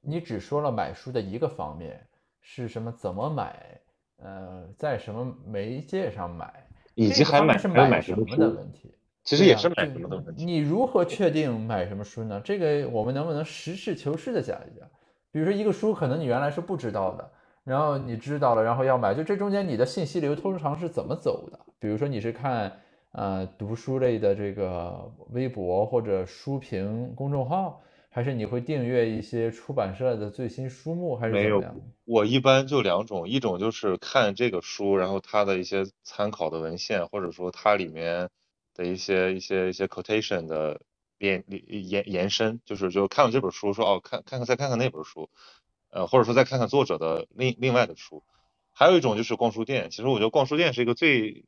[0.00, 2.00] 你只说了买书的一个方面
[2.40, 2.90] 是什么？
[2.92, 3.80] 怎么买？
[4.22, 6.66] 呃，在什么媒介上买？
[6.94, 8.92] 以及还买是买什么的问题？
[9.24, 10.44] 其实也是买什么的问题。
[10.44, 12.40] 你如何确定买什么书呢？
[12.44, 14.88] 这个我们能不能实事求是的讲一讲？
[15.30, 17.30] 比如说一个书，可能你原来是不知道的，
[17.64, 21.58] 然后你知道了，然后要买，就这中间你的信息流通常是怎么走的？
[21.78, 22.72] 比如说你是看
[23.12, 27.82] 呃读书类的这个微博或者书评公众号。
[28.12, 31.60] 还是你会订阅一些出版社的最新书目，还是没有？
[31.60, 31.90] 怎么样？
[32.04, 38.28] 我一般就两种，一种就是看这个书，然后它的一些参考的文献，或者说它里面
[38.74, 40.80] 的一些一些一些 quotation 的
[41.18, 45.30] 延延延伸，就是就看了这本书，说哦，看看看再看看那本书，
[45.90, 48.24] 呃，或者说再看看作者的另另外的书。
[48.72, 51.44] 还有一种就是逛书店，其实我觉得逛书店是一个最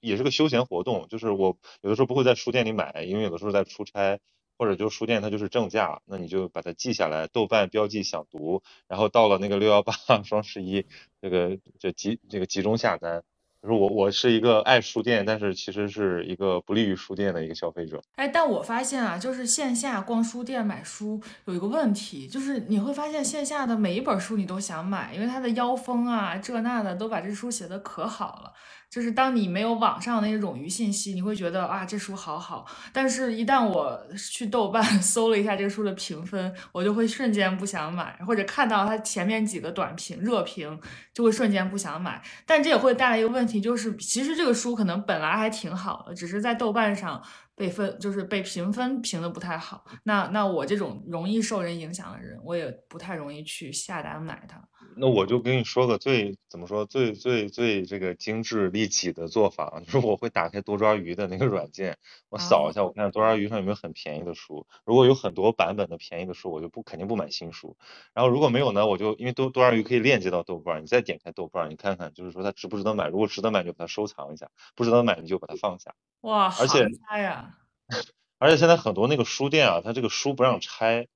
[0.00, 4.18] 也是个休闲活动，就是我有的时候不会在书店里买，因为有的时候在出差。
[4.60, 10.84] 或者就书店它就是正价，那你就把它记下来，豆瓣标记想读，然后到了那个六幺八 双十一，
[11.22, 13.22] 这个就集这个集中下单。
[13.62, 18.02] 就是我我是一个爱书店，但是其实是一个不利于书店的一个消费者。
[18.16, 28.52] 哎，但我发现啊，就是线下逛书店买书有一个问题，就是你会发现线下的每一本书你都想买，因为它的腰封啊这那的都把这书写的可好了。
[28.90, 40.80] 就是当你没有网上那些冗余信息，你会觉得啊这书好好，但是一旦我去豆瓣 搜了一下这个书的评分，我就会瞬间不想买，或者看到它前面几个短评热评，
[41.14, 42.20] 就会瞬间不想买。
[42.44, 47.22] 但这也会带来一个问题，就是其实这个书可能本来还挺好的，只是在豆瓣上
[47.54, 49.84] 被分就是被评分评的不太好。
[50.02, 54.60] 那那我这种容易受人影响的人，我也不太容易去下单买它。
[54.96, 61.98] 那我就跟你说个最怎么说最最最这个精致利己的做法，就是我会打开多抓鱼的那个软件，
[62.28, 64.66] 我扫一下，我看多抓鱼上有没有很便宜的书。
[64.84, 67.76] 如果有很多版本的便宜的书，我就不肯定不买新书。
[68.12, 73.08] 然后如果没有呢，我就因为多多抓鱼可以链接到豆瓣，你再点开豆瓣，你看看就是说它值不值得买。
[73.08, 75.94] 如果值得买，就把它收藏一下；不值得买，你就把它放下。
[76.22, 77.56] 哇，而且呀！
[78.38, 81.08] 而且现在很多那个书店啊，它这个书不让拆。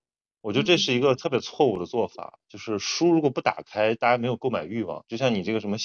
[0.44, 5.02] 我觉得这是一个特别错误的做法，就是书如果不打开，大家没有购买欲望。
[5.08, 5.78] 就像你这个什么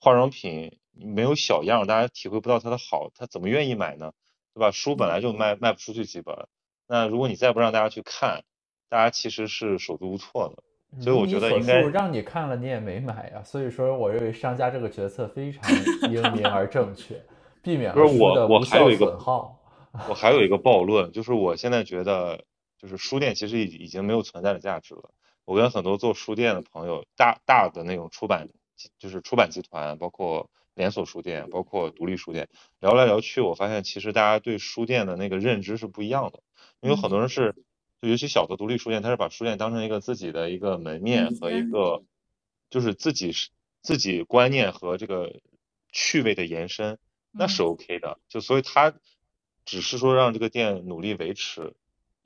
[0.00, 4.12] 化妆品，没有小样，大家体会不到它的好，他怎么愿意买呢？
[4.54, 4.70] 对吧？
[4.70, 6.34] 书本来就卖卖不出去几本，
[6.88, 8.42] 那如果你再不让大家去看，
[8.88, 10.62] 大家其实是手足无措的。
[11.02, 13.42] 所以我觉得应该让你看了你也没买呀。
[13.44, 15.62] 所以说，我认为商家这个决策非常
[16.10, 17.22] 英明而正确，
[17.62, 19.60] 避免了书的无效损耗。
[20.08, 22.42] 我还有一个暴论，就是我现在觉得。
[22.78, 25.12] 就是书店其实已已经没有存在的价值了。
[25.44, 28.48] 我跟很多做书店的朋友，大大的那种出版，
[28.98, 32.48] 就是出版集团，包括连锁书店，包括独立书店，
[32.80, 36.42] 聊来聊去，我发现其实大家对书店的那个认知是不一样的。
[36.80, 37.54] 因为很多人是，
[38.02, 42.02] 就尤其小的独立书店，他是把书店当成一个自己的一个门面和一个，
[42.68, 43.50] 就是自己是
[43.82, 45.40] 自己观念和这个
[45.92, 46.98] 趣味的延伸，
[47.30, 48.18] 那是 OK 的。
[48.28, 48.92] 就所以他
[49.64, 51.74] 只是说让这个店努力维持。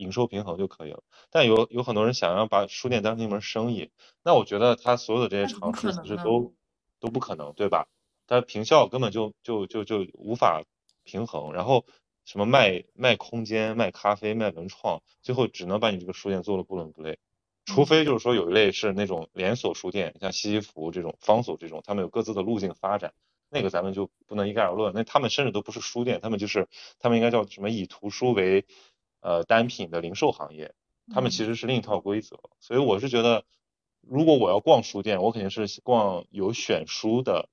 [0.01, 3.91] 营收平衡就可以了，但有有很多人想要把书店当成一门生意，
[4.25, 6.55] 那我觉得他所有的这些尝试其实都
[6.99, 7.87] 都不可能，对吧？
[8.27, 10.63] 他平效根本就就就就无法
[11.05, 11.85] 平衡，然后
[12.25, 17.19] 什么卖卖空间、卖咖啡、卖文创，最后只能把你这个书店做的不伦不类。
[17.67, 23.13] 除非就是说有一类是那种连锁书店，像西西弗这种、方所这种，他们有各自的路径发展，
[23.51, 24.93] 那个咱们就不能一概而论。
[24.95, 28.65] 那他们甚至都不是书店，他们就是他们应该叫什么以图书为。
[29.21, 30.75] 呃，单品的零售行业，
[31.13, 33.45] 他们其实是另一套规则，所以我是觉得，
[34.01, 37.49] 如果我要逛书店，我肯定是逛有选书的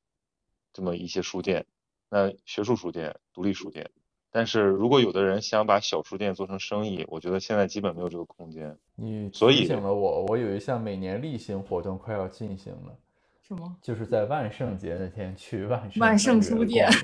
[0.73, 1.65] 这么一些书店，
[2.09, 3.91] 那学术书店、独立书店。
[4.29, 8.77] 但是如果有的人想把小书店做成生意，我觉得现在基本没有这个空间。
[8.95, 12.95] 你提醒了我，我有一项每年例行活动快要进行了，
[13.41, 13.75] 什么？
[13.81, 16.87] 就是在万圣节那天去万圣万圣书店。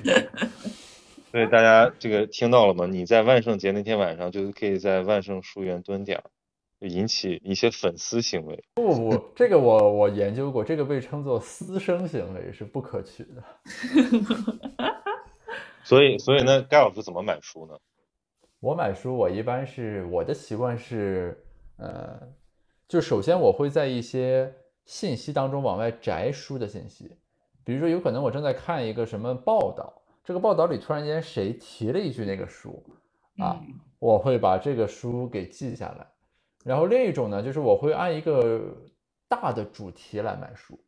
[1.34, 2.86] 所以大家这个听到了吗？
[2.86, 6.24] 你在万圣节那天晚上，就可以在万圣书园蹲点，
[6.80, 8.64] 就引起一些粉丝行为。
[8.76, 13.44] 不不不，这个我我研究过，这个被称作私生行为，是不可取的。
[15.84, 17.74] 所以所以呢，盖老师怎么买书呢？
[18.60, 21.44] 我买书，我一般是我的习惯是，
[21.78, 22.16] 呃，
[22.88, 24.54] 就首先我会在一些
[24.86, 27.10] 信息当中往外摘书的信息，
[27.66, 30.03] 比如说有可能我正在看一个什么报道。
[30.24, 32.82] 这个报道里突然间谁提了一句那个书
[33.38, 33.60] 啊，
[34.00, 36.08] 我会把这个书给记下来。
[36.64, 38.74] 然后另一种呢，就是我会按一个
[39.28, 40.80] 大的主题来买书。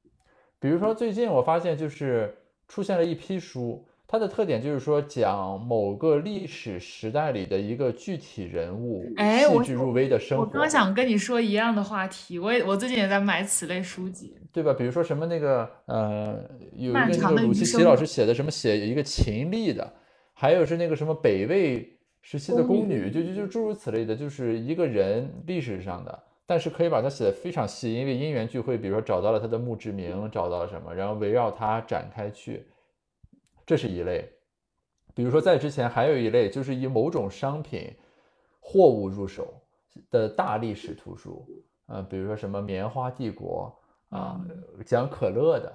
[0.58, 2.34] 比如说最近我发现就是
[2.68, 10.46] 出现了一批书，它的特点就是说讲某个历史时代里的一个具体人物细致入微的生活。
[10.46, 14.38] 我刚想跟你说一样的话题，我也我最近也在买此类书籍。
[14.54, 14.74] 对吧？
[14.74, 16.40] 比如说什么那个呃，
[16.72, 19.94] 有一个那个鲁西奇老师写的什么写一个秦丽的，
[20.34, 32.66] 还有是那个什么北魏时期的宫女，就就就诸如此类的，就是一个人历史上的，但是可以把它写的非常细，因为因缘聚会，比如说找到了他的墓志铭，找到了什么，然后围绕它展开去，
[33.66, 34.30] 这是一类。
[35.14, 37.96] 比如说在之前还有一类，就是以某种商品
[38.60, 39.62] 货物入手。
[40.12, 41.48] 的大历史图书，
[41.86, 43.74] 呃，比如说什么棉花帝国
[44.10, 44.46] 啊，
[44.86, 45.74] 讲可乐的，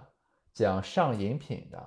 [0.53, 1.78] 讲上饮品的，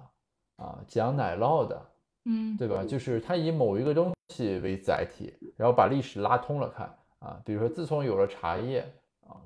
[0.55, 1.79] 啊，讲奶酪的，
[2.25, 2.83] 嗯，对吧？
[2.83, 8.81] 就是它以某一个东西为载体，然后把历史拉通了看啊，比如说自从有了茶叶
[9.27, 9.37] 啊，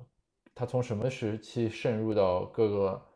[0.54, 3.06] 它从什么时期渗入到各个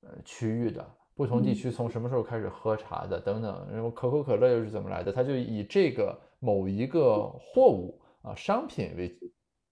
[0.00, 0.90] 呃区域的？
[1.20, 5.12] 不同地区从什么时候开始喝茶的等等，然后可口可乐又是怎么来的？
[5.12, 9.14] 它就以这个某一个货物啊商品为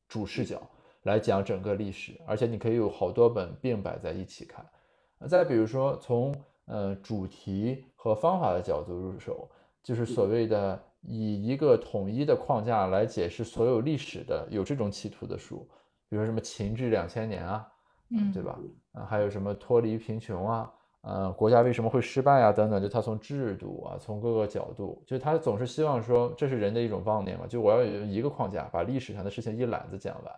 [0.06, 0.60] 主视角
[1.04, 4.62] 来讲整个历史，而且你可以有好多本并摆在一起看。
[5.26, 6.34] 再比如说从
[6.66, 9.48] 呃主题和方法的角度入手，
[9.82, 15.66] 就是所谓的以一个统一的框架来解释所有历史的有这种企图的书，
[16.10, 17.66] 比如说什么秦制两千年啊，
[18.10, 18.58] 嗯，对吧？
[18.92, 20.70] 啊，还有什么脱离贫穷啊？
[21.08, 22.52] 呃，国家为什么会失败啊？
[22.52, 30.34] 等等，就他从制度啊，从各个角度，就他总是希望说，这是人的一种妄念嘛，就我要有一个框架，把历史上的事情一揽子讲完。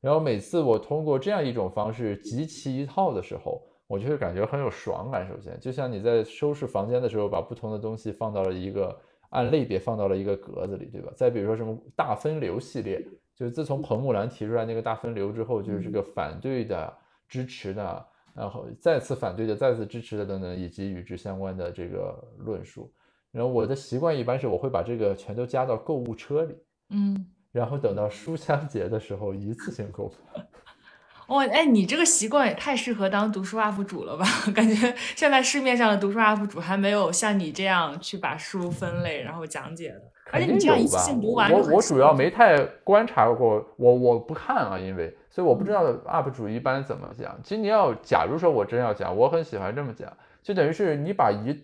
[0.00, 5.28] 然后每次我通过这样一种方式集齐一套的时候，我就会感觉很有爽感。
[5.28, 8.98] 首先，就像你在收拾房间的时候，把不同的东西放到了一个
[9.28, 11.12] 按类别放到了一个格子里，对吧？
[11.14, 16.90] 再比如说什么大分流系列，就是自从彭木兰提出来那个大分流之后，就是这个反对的、
[17.28, 18.06] 支持的。
[18.36, 22.92] 然后再次反对的、再次支持的等等，以及与之相关的这个论述。
[23.32, 26.54] 然后我的习惯一般是我会把这个全都加到购物车里，
[26.90, 30.42] 嗯，然后等到书香节的时候一次性购买。
[31.34, 34.24] 哇，哎，你这个习惯也太适合当读书 UP 主了吧？
[34.54, 40.02] 感觉现在市面上的读书 UP 主还没有像你这样去把书分类然后讲解的。
[40.30, 47.38] 而且你这样一次性读完，我我主要没太观察过，我我不看啊，因为所以我不知道 UP 主一般怎么讲。
[47.42, 50.10] 其实你要假如说我真要讲，我很喜欢这么讲，
[50.42, 51.54] 就等于是你把一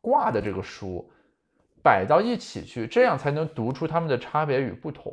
[0.00, 1.06] 挂的这个书
[1.82, 5.12] 摆到一起去，这样才能读出他们的差别与不同。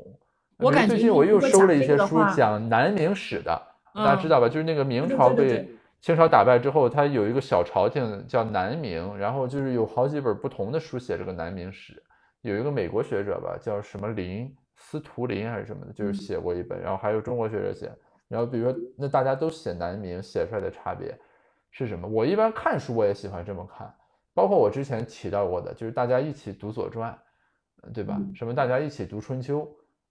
[0.59, 3.61] 我感觉最近我又收了一些书讲南明史的，
[3.93, 4.47] 大家知道吧？
[4.47, 12.01] 就是那个明朝被清朝打败之后，它有一个小朝廷叫南明，然后就是有好几本不同的书写这个南明史。
[12.43, 17.91] 有一个美国学者吧，叫什么林斯图林还是什么的，就是写过一本，然后还有中国学者写，
[18.27, 21.17] 然后比如说那大家都写南明，写出来的差别
[21.69, 22.07] 是什么？
[22.07, 23.93] 我一般看书我也喜欢这么看，
[24.33, 27.17] 包括我之前提到过的，就是大家一起读《左传》，
[27.93, 28.19] 对吧？
[28.33, 29.61] 什么大家一起读《春秋》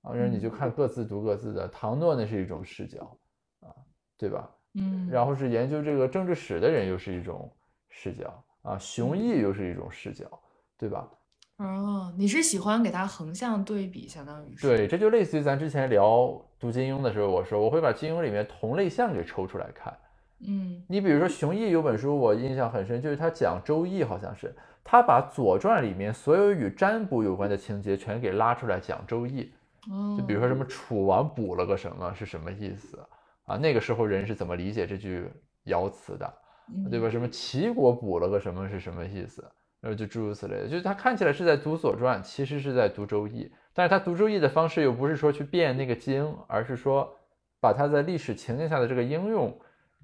[0.09, 1.67] 啊，然后你就看各自读各自的。
[1.69, 3.17] 唐诺那是一种视角
[3.61, 3.75] 啊，
[4.17, 4.51] 对吧？
[4.75, 7.51] 嗯，然后是研究这个政治史的人又是一种
[7.89, 10.27] 视角啊，熊毅又是一种视角，
[10.77, 11.09] 对吧？
[11.59, 19.97] 哦，你是喜欢给它横向对比，相当于是对，这就类似于咱之前聊读金庸的时候，我说我会把金庸里面同类项给抽出来看。
[20.47, 29.53] 嗯，你比如说熊毅有本书我印象很深，就是他讲周易，好像是他把《左传》里面所有与占卜有关的情节全给拉出来讲周易。
[29.91, 32.99] 哦，就比如说什么楚王卜了个什么是什么意思
[33.45, 33.57] 啊？
[33.57, 35.31] 那个时候人是怎么理解这句
[35.67, 36.35] 爻辞的，
[36.91, 37.09] 对吧？
[37.09, 39.45] 什么齐国卜了个什么是什么意思？
[39.85, 47.15] 然后就诸如此类的，就是他看起来是在读《左传》，其实是在读《周易》，但是他读《周易》的方式又不是说去变那个经，而是说
[47.61, 49.55] 把他在历史情境下的这个应用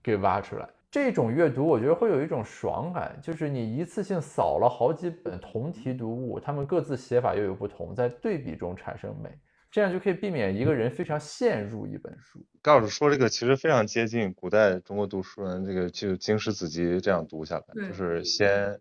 [0.02, 0.68] 给挖出来。
[0.90, 9.30] 这种阅读，我觉得会有一种爽感，就是你一次性扫了好几本同题读物，他们各自写法又有不同，在对比中产生美，
[9.70, 12.44] 这样就可以避免一个人非常陷入一本书。
[12.60, 18.78] 高老师说这个其实非常接近古代中国读书人这个就经史子集这样读下来，就是先。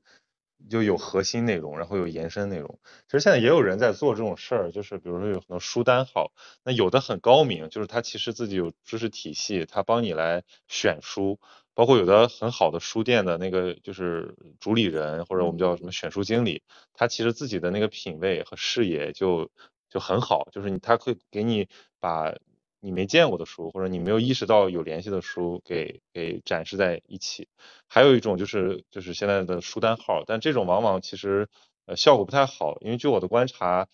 [0.70, 2.80] 就有核心内容，然后有延伸内容。
[3.08, 6.32] 其实现在也有人在做这种事儿，就是比如说有很多书单号，
[6.64, 11.40] 那有的很高明，就是他其实自己有知识体系，他帮你来选书。
[11.74, 16.62] 包括有的很好的书店的那个就是主理人，或者我们叫什么选书经理，
[16.94, 19.50] 他其实自己的那个品味和视野就
[19.90, 22.34] 就很好，就是你他会给你把。
[22.82, 27.48] 你没见过的书，或者你没有意识到有联系的书，给给展示在一起。
[27.88, 31.48] 还有一种就是就是现在的书单号，但这种往往其实
[31.86, 33.88] 呃效果不太好，因为据我的观察，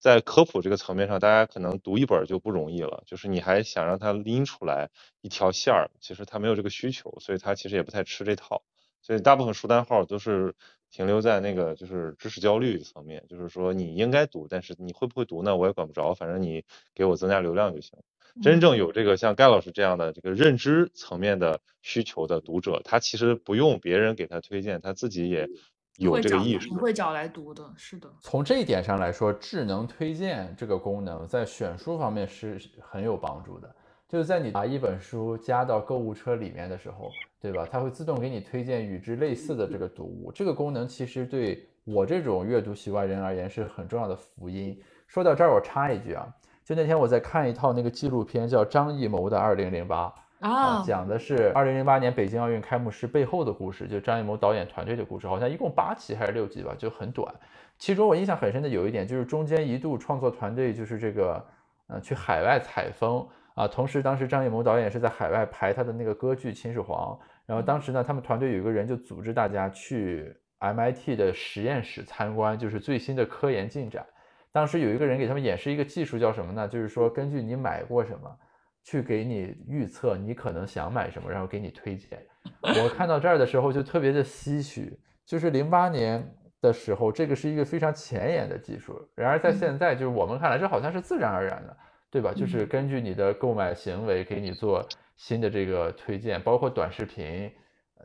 [0.00, 8.62] 在科普这个层面上，大家可能读一本就不容易了，就是你还想让它拎出来一条线儿，其实它没有这个需求，所以它其实也不太吃这套。
[9.00, 10.54] 所以大部分书单号都是
[10.94, 15.56] 停留在那个就是知识焦虑层面，就是说你应该读，但是你会不会读呢？
[15.56, 16.62] 我也管不着，反正你
[16.94, 17.98] 给我增加流量就行。
[18.40, 25.48] 真正有这个像盖老师这样的这个认知层面的需求的读者，他其实不用别人给他推荐，他自己也
[25.96, 27.68] 有这个意识，会找来读的。
[27.76, 33.74] 是的，从这一点上来说，智能推荐这个功能在选书方面是很有帮助的。
[34.08, 37.10] 就是在你把一本书加到购物车里面的时候，
[37.44, 37.68] 对吧？
[37.70, 40.32] 它会自动给你推荐与之类似的这个读物。
[40.32, 44.80] 这个功能其实对我这种阅读习惯人而言是很重要的福音。
[45.06, 46.26] 说到这儿，我插一句啊。
[46.64, 50.10] 就那天我在看一套那个纪录片，叫张艺谋的《二零零八》
[50.48, 57.34] 啊，讲的是二零零八年北京奥运开幕式背后的故事，就张艺谋导演团队的故事，好像一共八集还是六集吧，就很短。
[57.76, 61.44] 其中我印象很深的有一点，就是中间一度创作团队就是这个，
[61.88, 63.68] 呃，去海外采风啊。
[63.68, 67.12] 同时，当时张艺谋导演是在海外排他的那个歌剧《秦始皇》，
[67.46, 74.04] 然后当时呢，他们团队有一个人就组织大家去 MIT 的实验室参观，就是最新的科研进展。
[74.52, 76.68] 当时有一个人给他们演示一个技术，叫什么呢？
[76.68, 78.38] 就是说根据你买过什么，
[78.82, 82.18] 去给你预测你可能想买什么，然后给你推荐。
[82.62, 86.24] 我看到这儿的时候就特别的唏嘘，就是零八年。
[86.64, 88.98] 的时候，这个是一个非常前沿的技术。
[89.14, 91.76] 然而在现在，就是我们看来，这好像是自然而然的，
[92.10, 92.32] 对吧？
[92.32, 94.82] 就是根据你的购买行为给你做
[95.16, 97.52] 新的这个推荐，包括短视频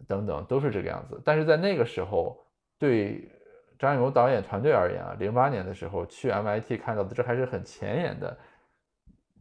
[0.08, 1.22] 等等，都是这个样子。
[1.24, 2.38] 但是在那个时候，
[2.78, 3.30] 对
[3.78, 8.38] 张艺谋导演团队而言啊，零八年的时候去 MIT 看到的，这还是很前沿的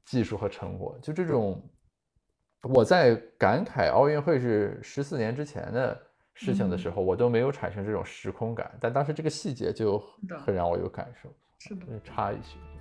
[0.04, 0.98] 技术和成果。
[1.02, 1.62] 就这种，
[2.74, 6.04] 我在感慨奥运会是十四年之前的。
[6.40, 9.98] 事情的时候，我都没有产生这种时空感，但当时这个细节就
[10.46, 12.77] 很让我有感受，是的，差一些。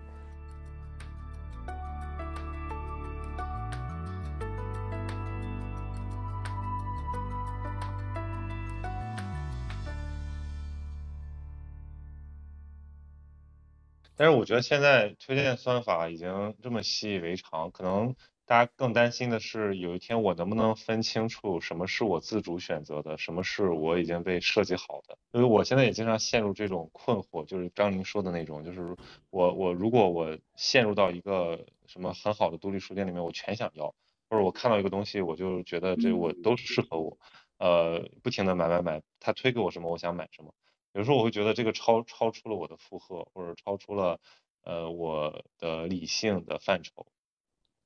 [14.17, 18.15] 但是我觉得现在推荐算法已经这么习以为常，可能。
[18.49, 25.17] 大家更担心的是，有一天我能不能分清楚什么是我自主选择的，什么是我已经被设计好的？
[25.33, 28.95] 因为我现在也经常陷入这种困惑，就是张宁说的那种，就是
[29.31, 33.93] 我我如果我陷入到一个什么很好的独立书店里面，我全想要，
[34.29, 37.17] 或者我看到一个东西，我就觉得这我都适合我，
[37.57, 40.53] 呃，不停的买买买，他推给我什么，我想买什么。
[40.93, 44.19] 有时候我会觉得这个超超出了我的负荷，或者超出了
[44.63, 47.05] 呃我的理性的范畴。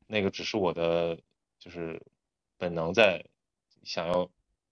[0.07, 1.17] 那个只是我的，
[1.59, 2.01] 就是
[2.57, 3.23] 本能在
[3.83, 4.29] 想要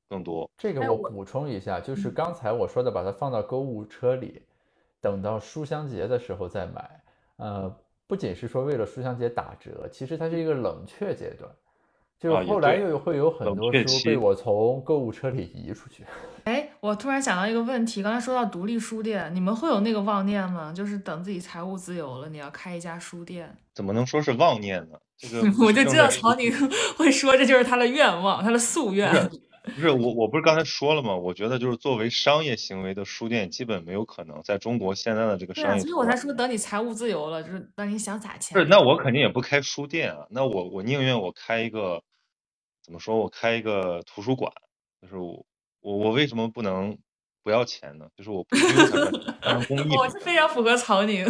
[0.08, 0.50] 更多。
[0.58, 4.42] 这个我补充一下，就是刚才我说的，把它放到购物车里，
[5.00, 7.02] 等到书香节的时候再买。
[7.38, 7.74] 呃，
[8.06, 11.50] 不仅是说为了书香节打折，其实它是一个冷却阶段。
[12.20, 16.04] 就后来又会有很多书被我从购物车里移出去。
[16.44, 20.72] 哎，我突然想到一个问题，刚才说到独立书店，你们会有那个妄念吗？
[20.74, 23.54] 就是等自己财务自由了，你要开一家书店？
[23.74, 24.98] 怎么能说是妄念呢？
[25.18, 26.52] 这个 我就知道曹宁
[26.96, 29.30] 会说，这就是他的愿望，他的夙愿。
[29.76, 31.16] 不是我，我不是刚才说了吗？
[31.16, 35.82] 我觉得就是作为商业行为的书店，基本没有可能在中国现在的这个商业。
[35.82, 38.54] 所以我才说，等你财务自由了，就是等你想咋钱。
[38.54, 40.26] 不是，那我肯定也不开书店啊。
[40.30, 42.02] 那我我宁愿我开一个。
[42.82, 43.18] 怎么说？
[43.18, 44.52] 我开一个图书馆，
[45.00, 45.46] 就是我
[45.82, 46.98] 我我为什么不能
[47.50, 48.08] 不要钱的？
[48.16, 48.70] 就是我不用
[49.42, 49.96] 它成公益。
[49.98, 51.26] 我是非常符合曹宁，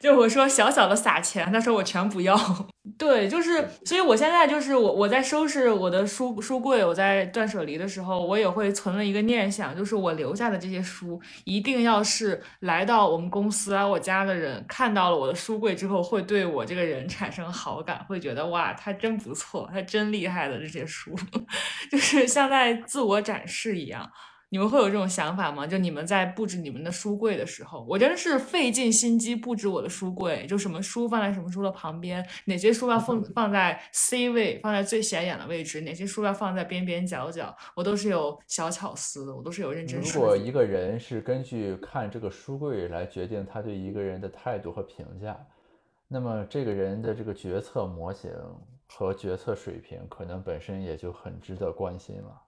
[0.00, 2.34] 就我说小小的撒钱，他说我全不要。
[2.96, 21.14] 对，就是，所以我现在就是我我在收拾我的书书柜，我在断舍离的时候，我也会存了一个念想，就是我留下的这些书，一定要是来到我们公司来我家的人看到了我的书柜之后，会对我这个人产生好感，会觉得哇，他真不错，他真厉害的这些书，
[21.92, 24.10] 就是像在自我展示一样。
[24.52, 25.64] 你们会有这种想法吗？
[25.64, 40.00] 就你们在布置你们的书柜的时候，我真的是费尽心机布置我的书柜，就什么书放在什么书的旁边，哪些书要放放在 C 位，放在最显眼的位置，哪些书要放在边边角角，我都是有小巧思的，我都是有认真。
[40.00, 45.38] 如果一个人是根据看这个书柜来决定他对一个人的态度和评价，
[46.08, 48.32] 那么这个人的这个决策模型
[48.88, 52.42] 和决策水平，可能本身也就很值得关心了。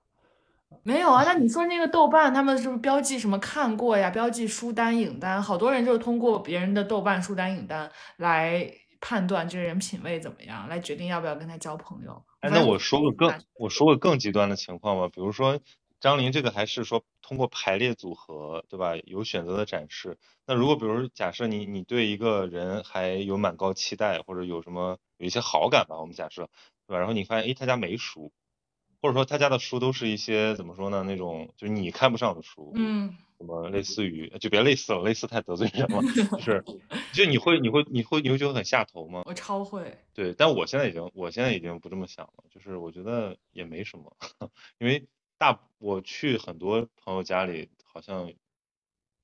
[0.83, 4.11] 没有啊，那你说那个豆瓣，他们是不是标记什么看过呀？
[4.11, 12.25] 标记书单、影单，好多人就是通过别人的豆瓣书单、影单来判断这个人品味怎么样，来决定要不要跟他交朋友。
[12.41, 15.61] 哎，那我说个更我说个更极端的情况吧，比如说
[16.01, 18.97] 张琳这个还是说通过排列组合，对吧？
[19.05, 20.19] 有选择的展示。
[20.47, 26.49] 那如果比如假设你你对一个人还有蛮高期待，或者有什么有一些好感吧，我们假设，
[26.87, 26.99] 对吧？
[26.99, 28.33] 然后你发现哎他家没书。
[29.03, 31.03] 或者说他家的书都是一些怎么说呢？
[31.03, 36.01] 那种就是你看不上的书，嗯，什么类似于就别类似了，类似太得罪人了，
[36.41, 36.65] 是，
[37.13, 39.23] 就你会你会你会你会觉得很下头吗？
[39.27, 39.99] 我超会。
[40.15, 44.17] 对，但我现在已经我现在已经不这么想了，就是我觉得也没什么，
[44.79, 48.33] 因为大我去很多朋友家里好像。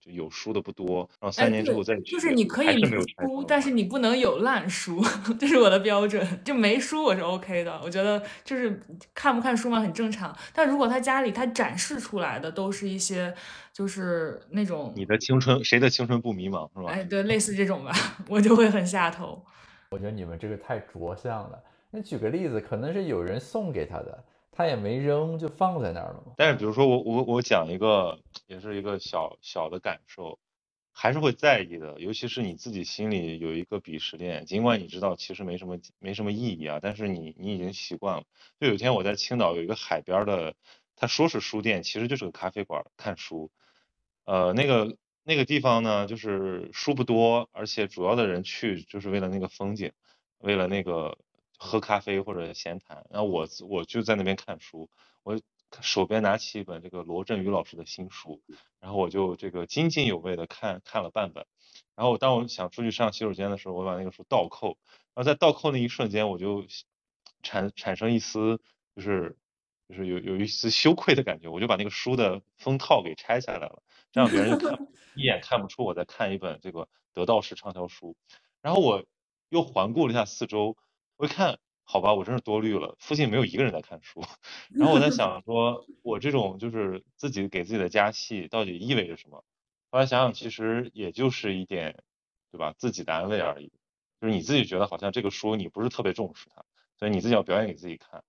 [0.05, 5.03] 有书的不多，然后三年之后再去，就是你可以有书，但是你不能有烂书，
[5.38, 6.26] 这是我的标准。
[6.44, 8.80] 就没书我是 OK 的，我觉得就是
[9.12, 10.34] 看不看书嘛很正常。
[10.55, 13.34] 但如果他家里他展示出来的都是一些，
[13.72, 16.90] 就是那种你的青春，谁的青春不迷茫是吧？
[16.90, 17.92] 哎，对，类似这种吧，
[18.28, 19.44] 我就会很下头。
[19.90, 21.59] 我觉得你们这个太着相了。
[21.90, 24.24] 那举个例子，可能是有人送给他的，
[24.59, 26.32] 他也没扔，就放在那儿了嘛。
[26.36, 30.40] 但是比如说我我我讲一个，也是一个小小的感受，
[30.92, 31.94] 还是会在意的。
[32.00, 38.24] 尤其是你自己心里有一个鄙视链，尽管你知道其实没什么没什么意义啊，但是你你已经习惯了。
[38.59, 40.56] 就有一天我在青岛有一个海边的，
[40.96, 43.52] 他说是书店，其实就是个咖啡馆看书。
[44.24, 49.92] 呃，那个那个地方呢，就是书不多，而且主要的人去就是为了那个风景，
[50.38, 51.16] 为了那个。
[51.59, 54.88] 喝咖啡或者闲谈，然后我我就在那边看书，
[55.24, 55.38] 我
[55.82, 58.40] 手边拿起一本这个罗振宇老师的新书，
[58.80, 61.46] 然后我就这个津津有味的看看了半本，
[61.96, 64.78] 然后当我想出去上洗手间的时候，我把那个书倒扣，
[65.14, 66.64] 然后在倒扣那一瞬间，我就
[67.42, 68.61] 产产生一丝
[68.94, 69.36] 就是
[69.88, 73.82] 就是有有一丝羞愧的感觉，我就把那个书的封套给拆下来了，
[74.12, 78.16] 这样别人就看 一眼看不出我在看一本这个得道式畅销书，
[78.62, 79.04] 然后我
[79.48, 80.76] 又环顾了一下四周。
[81.18, 84.22] 我一看，好吧，我真是多虑了，附近没有一个人在看书。
[84.70, 89.44] 然后我在想，说我这种就是自己给自己的加戏，到底意味着什么？
[89.90, 91.96] 后来想想，其实也就是一点，
[92.52, 92.72] 对吧？
[92.78, 93.72] 自己的安慰而已。
[94.20, 96.64] 就是你自己觉得好像这个书你不是特别重视它，
[96.96, 98.22] 所以你自己要表演给自己看。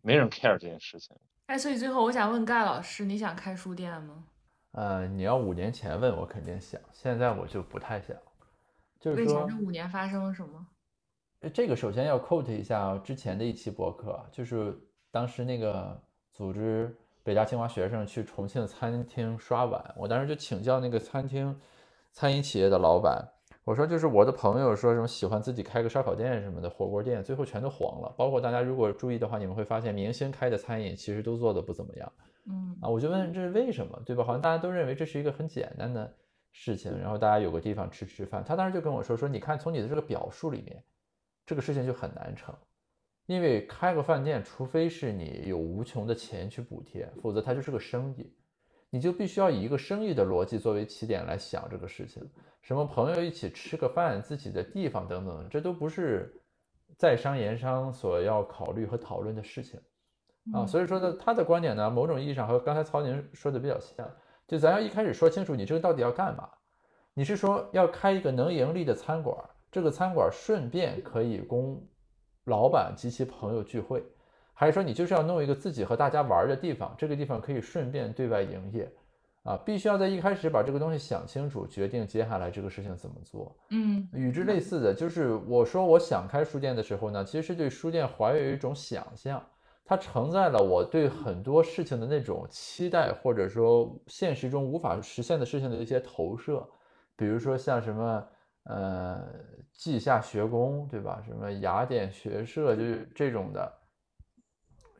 [0.00, 1.16] 没人 care 这件事情。
[1.46, 4.24] 哎，所以最后我想问盖老师，你想开书店吗？
[4.72, 8.16] 呃，你要五年前问我肯定想，现在我就不太想。
[9.00, 10.64] 就是说，这五年发生了什么？
[11.48, 14.78] 这个首先要 quote 一下之前的一期博客，就是
[15.10, 15.98] 当时那个
[16.34, 21.58] 组织北大清华学生去重庆餐厅刷碗，我当时就请教那个餐厅
[22.12, 23.26] 餐饮企业的老板，
[23.64, 28.14] 我说就是我的朋友说什么喜欢自己开个烧烤店什么的火锅店，最后全都黄了。
[28.18, 32.12] 包括大家如果注意的话，你们会发现明星开的餐饮其实都做的不怎么样。
[32.50, 34.22] 嗯啊，我就问这是为什么，对吧？
[34.22, 36.14] 好像大家都认为这是一个很简单的
[36.52, 38.44] 事情，然后大家有个地方吃吃饭。
[38.44, 40.84] 他当时就跟我说说，你看从你的这个表述里面。
[41.50, 42.54] 这个事情就很难成，
[43.26, 48.32] 因为开个饭店，除非是你有无穷的钱去补贴，否则它就是个生意，
[48.88, 52.22] 你就必须要以一个生意的逻辑作为起点来想这个事情。
[52.62, 56.40] 什么朋友一起吃个饭，自己的地方等等，这都不是
[56.96, 59.80] 在商言商所要考虑和讨论的事情
[60.54, 60.64] 啊。
[60.64, 64.08] 所以说呢，他的观点呢，某种意义上和刚才曹宁说的比较像，
[64.46, 66.48] 就咱要一开始说清楚，你这个到底要干嘛？
[67.12, 69.36] 你是说要开一个能盈利的餐馆？
[69.70, 71.80] 这个餐馆顺便可以供
[72.44, 74.02] 老板及其朋友聚会，
[74.52, 76.92] 还是说你就是要弄一个自己和大家玩的地方？
[76.98, 78.90] 这个地方可以顺便对外营业，
[79.44, 83.56] 啊，必须要在一开始把这个东西想清楚，决定接下来这个事情怎么做。
[83.70, 89.40] 嗯，与之类似的就是我说我想开书店的时候呢，其实是对书店怀有一种想象，
[89.84, 96.66] 它承载了我对很多事情的那种期待，或者说现实中无法实现的事情的一些投射，
[97.14, 98.26] 比如说像什么。
[98.64, 99.26] 呃，
[99.72, 101.22] 稷下学宫，对吧？
[101.26, 103.78] 什么雅典学社，就是这种的。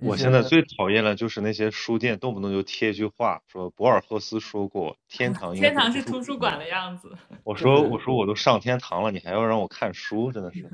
[0.00, 7.14] 我现在最讨厌的就是那些书店动不动就贴一句话，说博尔赫斯说过，天堂天堂是图书馆的样子。
[7.44, 10.66] 我说我说我都上天堂了，你还要让我看书，真的是。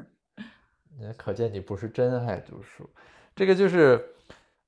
[1.00, 2.88] 那可见你不是真爱读书。
[3.34, 4.02] 这个就是，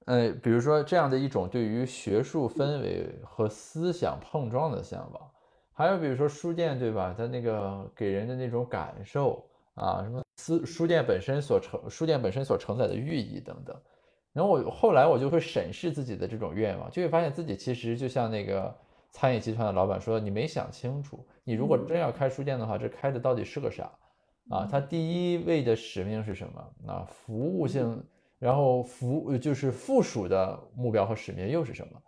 [0.06, 5.30] 呃，比如说这样的一种对于学术氛围和思想碰撞的向往。
[5.78, 7.14] 还有比如说书店，对吧？
[7.16, 13.80] 它那个给人的那种感受啊，什么书书店本身所承书店本身所承载的寓意等等。
[14.32, 18.76] 然后我后来我就会审视自己的这种愿望，就会发现自己其实就像那个
[19.12, 23.88] 餐饮集团的老板说：“你没想清楚，你如果真要开书店的话，这开的到底是个啥
[24.50, 24.66] 啊？
[24.68, 26.92] 它第一位的使命是什么？
[26.92, 28.04] 啊，服务性，
[28.40, 32.02] 然后服就是附属的目标和使命又是什么？”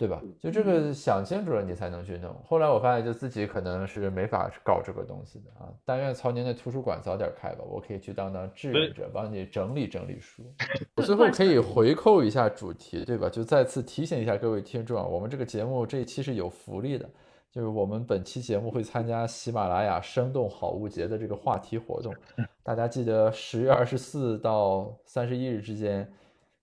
[0.00, 0.18] 对吧？
[0.38, 2.34] 就这个想清楚了，你才能去弄。
[2.48, 5.68] 后来我发现，就自己可能是没法搞这个东西的啊。
[5.84, 10.42] 但愿曹宁的图书馆早点开吧，我可以去当当志愿者，帮你整理整理书。
[10.96, 13.28] 我最后可以回扣一下主题，对吧？
[13.28, 17.06] 就再次提醒一下各位听众啊，我们这个节目这一期是有福利的，
[17.50, 22.14] 就是我们本期节目会参加喜马拉雅生动好物节的这个话题活动，
[22.64, 26.10] 大家记得十月二十四到三十一日之间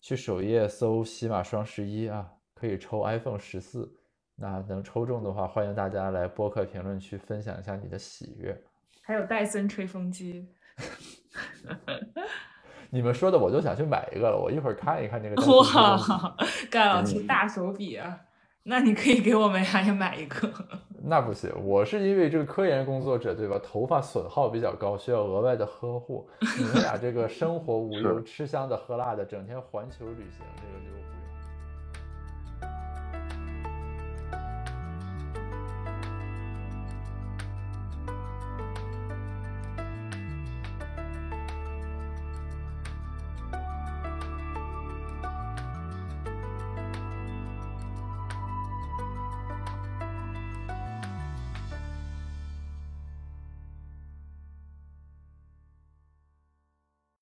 [0.01, 2.27] 去首页搜喜马双十一啊。
[2.59, 3.87] 可以抽 iPhone 十四，
[4.35, 8.59] 那能抽中的话，欢迎大家来播客评论区分享一下你的喜悦。
[9.03, 10.47] 还有戴森吹风机，
[12.89, 14.37] 你们说的我都想去买一个了。
[14.37, 15.35] 我一会儿看一看那个。
[15.45, 16.35] 哇，
[16.71, 18.19] 盖老师大手笔啊！
[18.63, 20.51] 那你可以给我们俩也买一个。
[21.03, 23.57] 那不行，我是因为这个科研工作者对吧？
[23.63, 26.27] 头发损耗比较高，需要额外的呵护。
[26.57, 31.16] 你们俩这个生活无忧、吃香的喝辣的，整天环球旅行，这个就。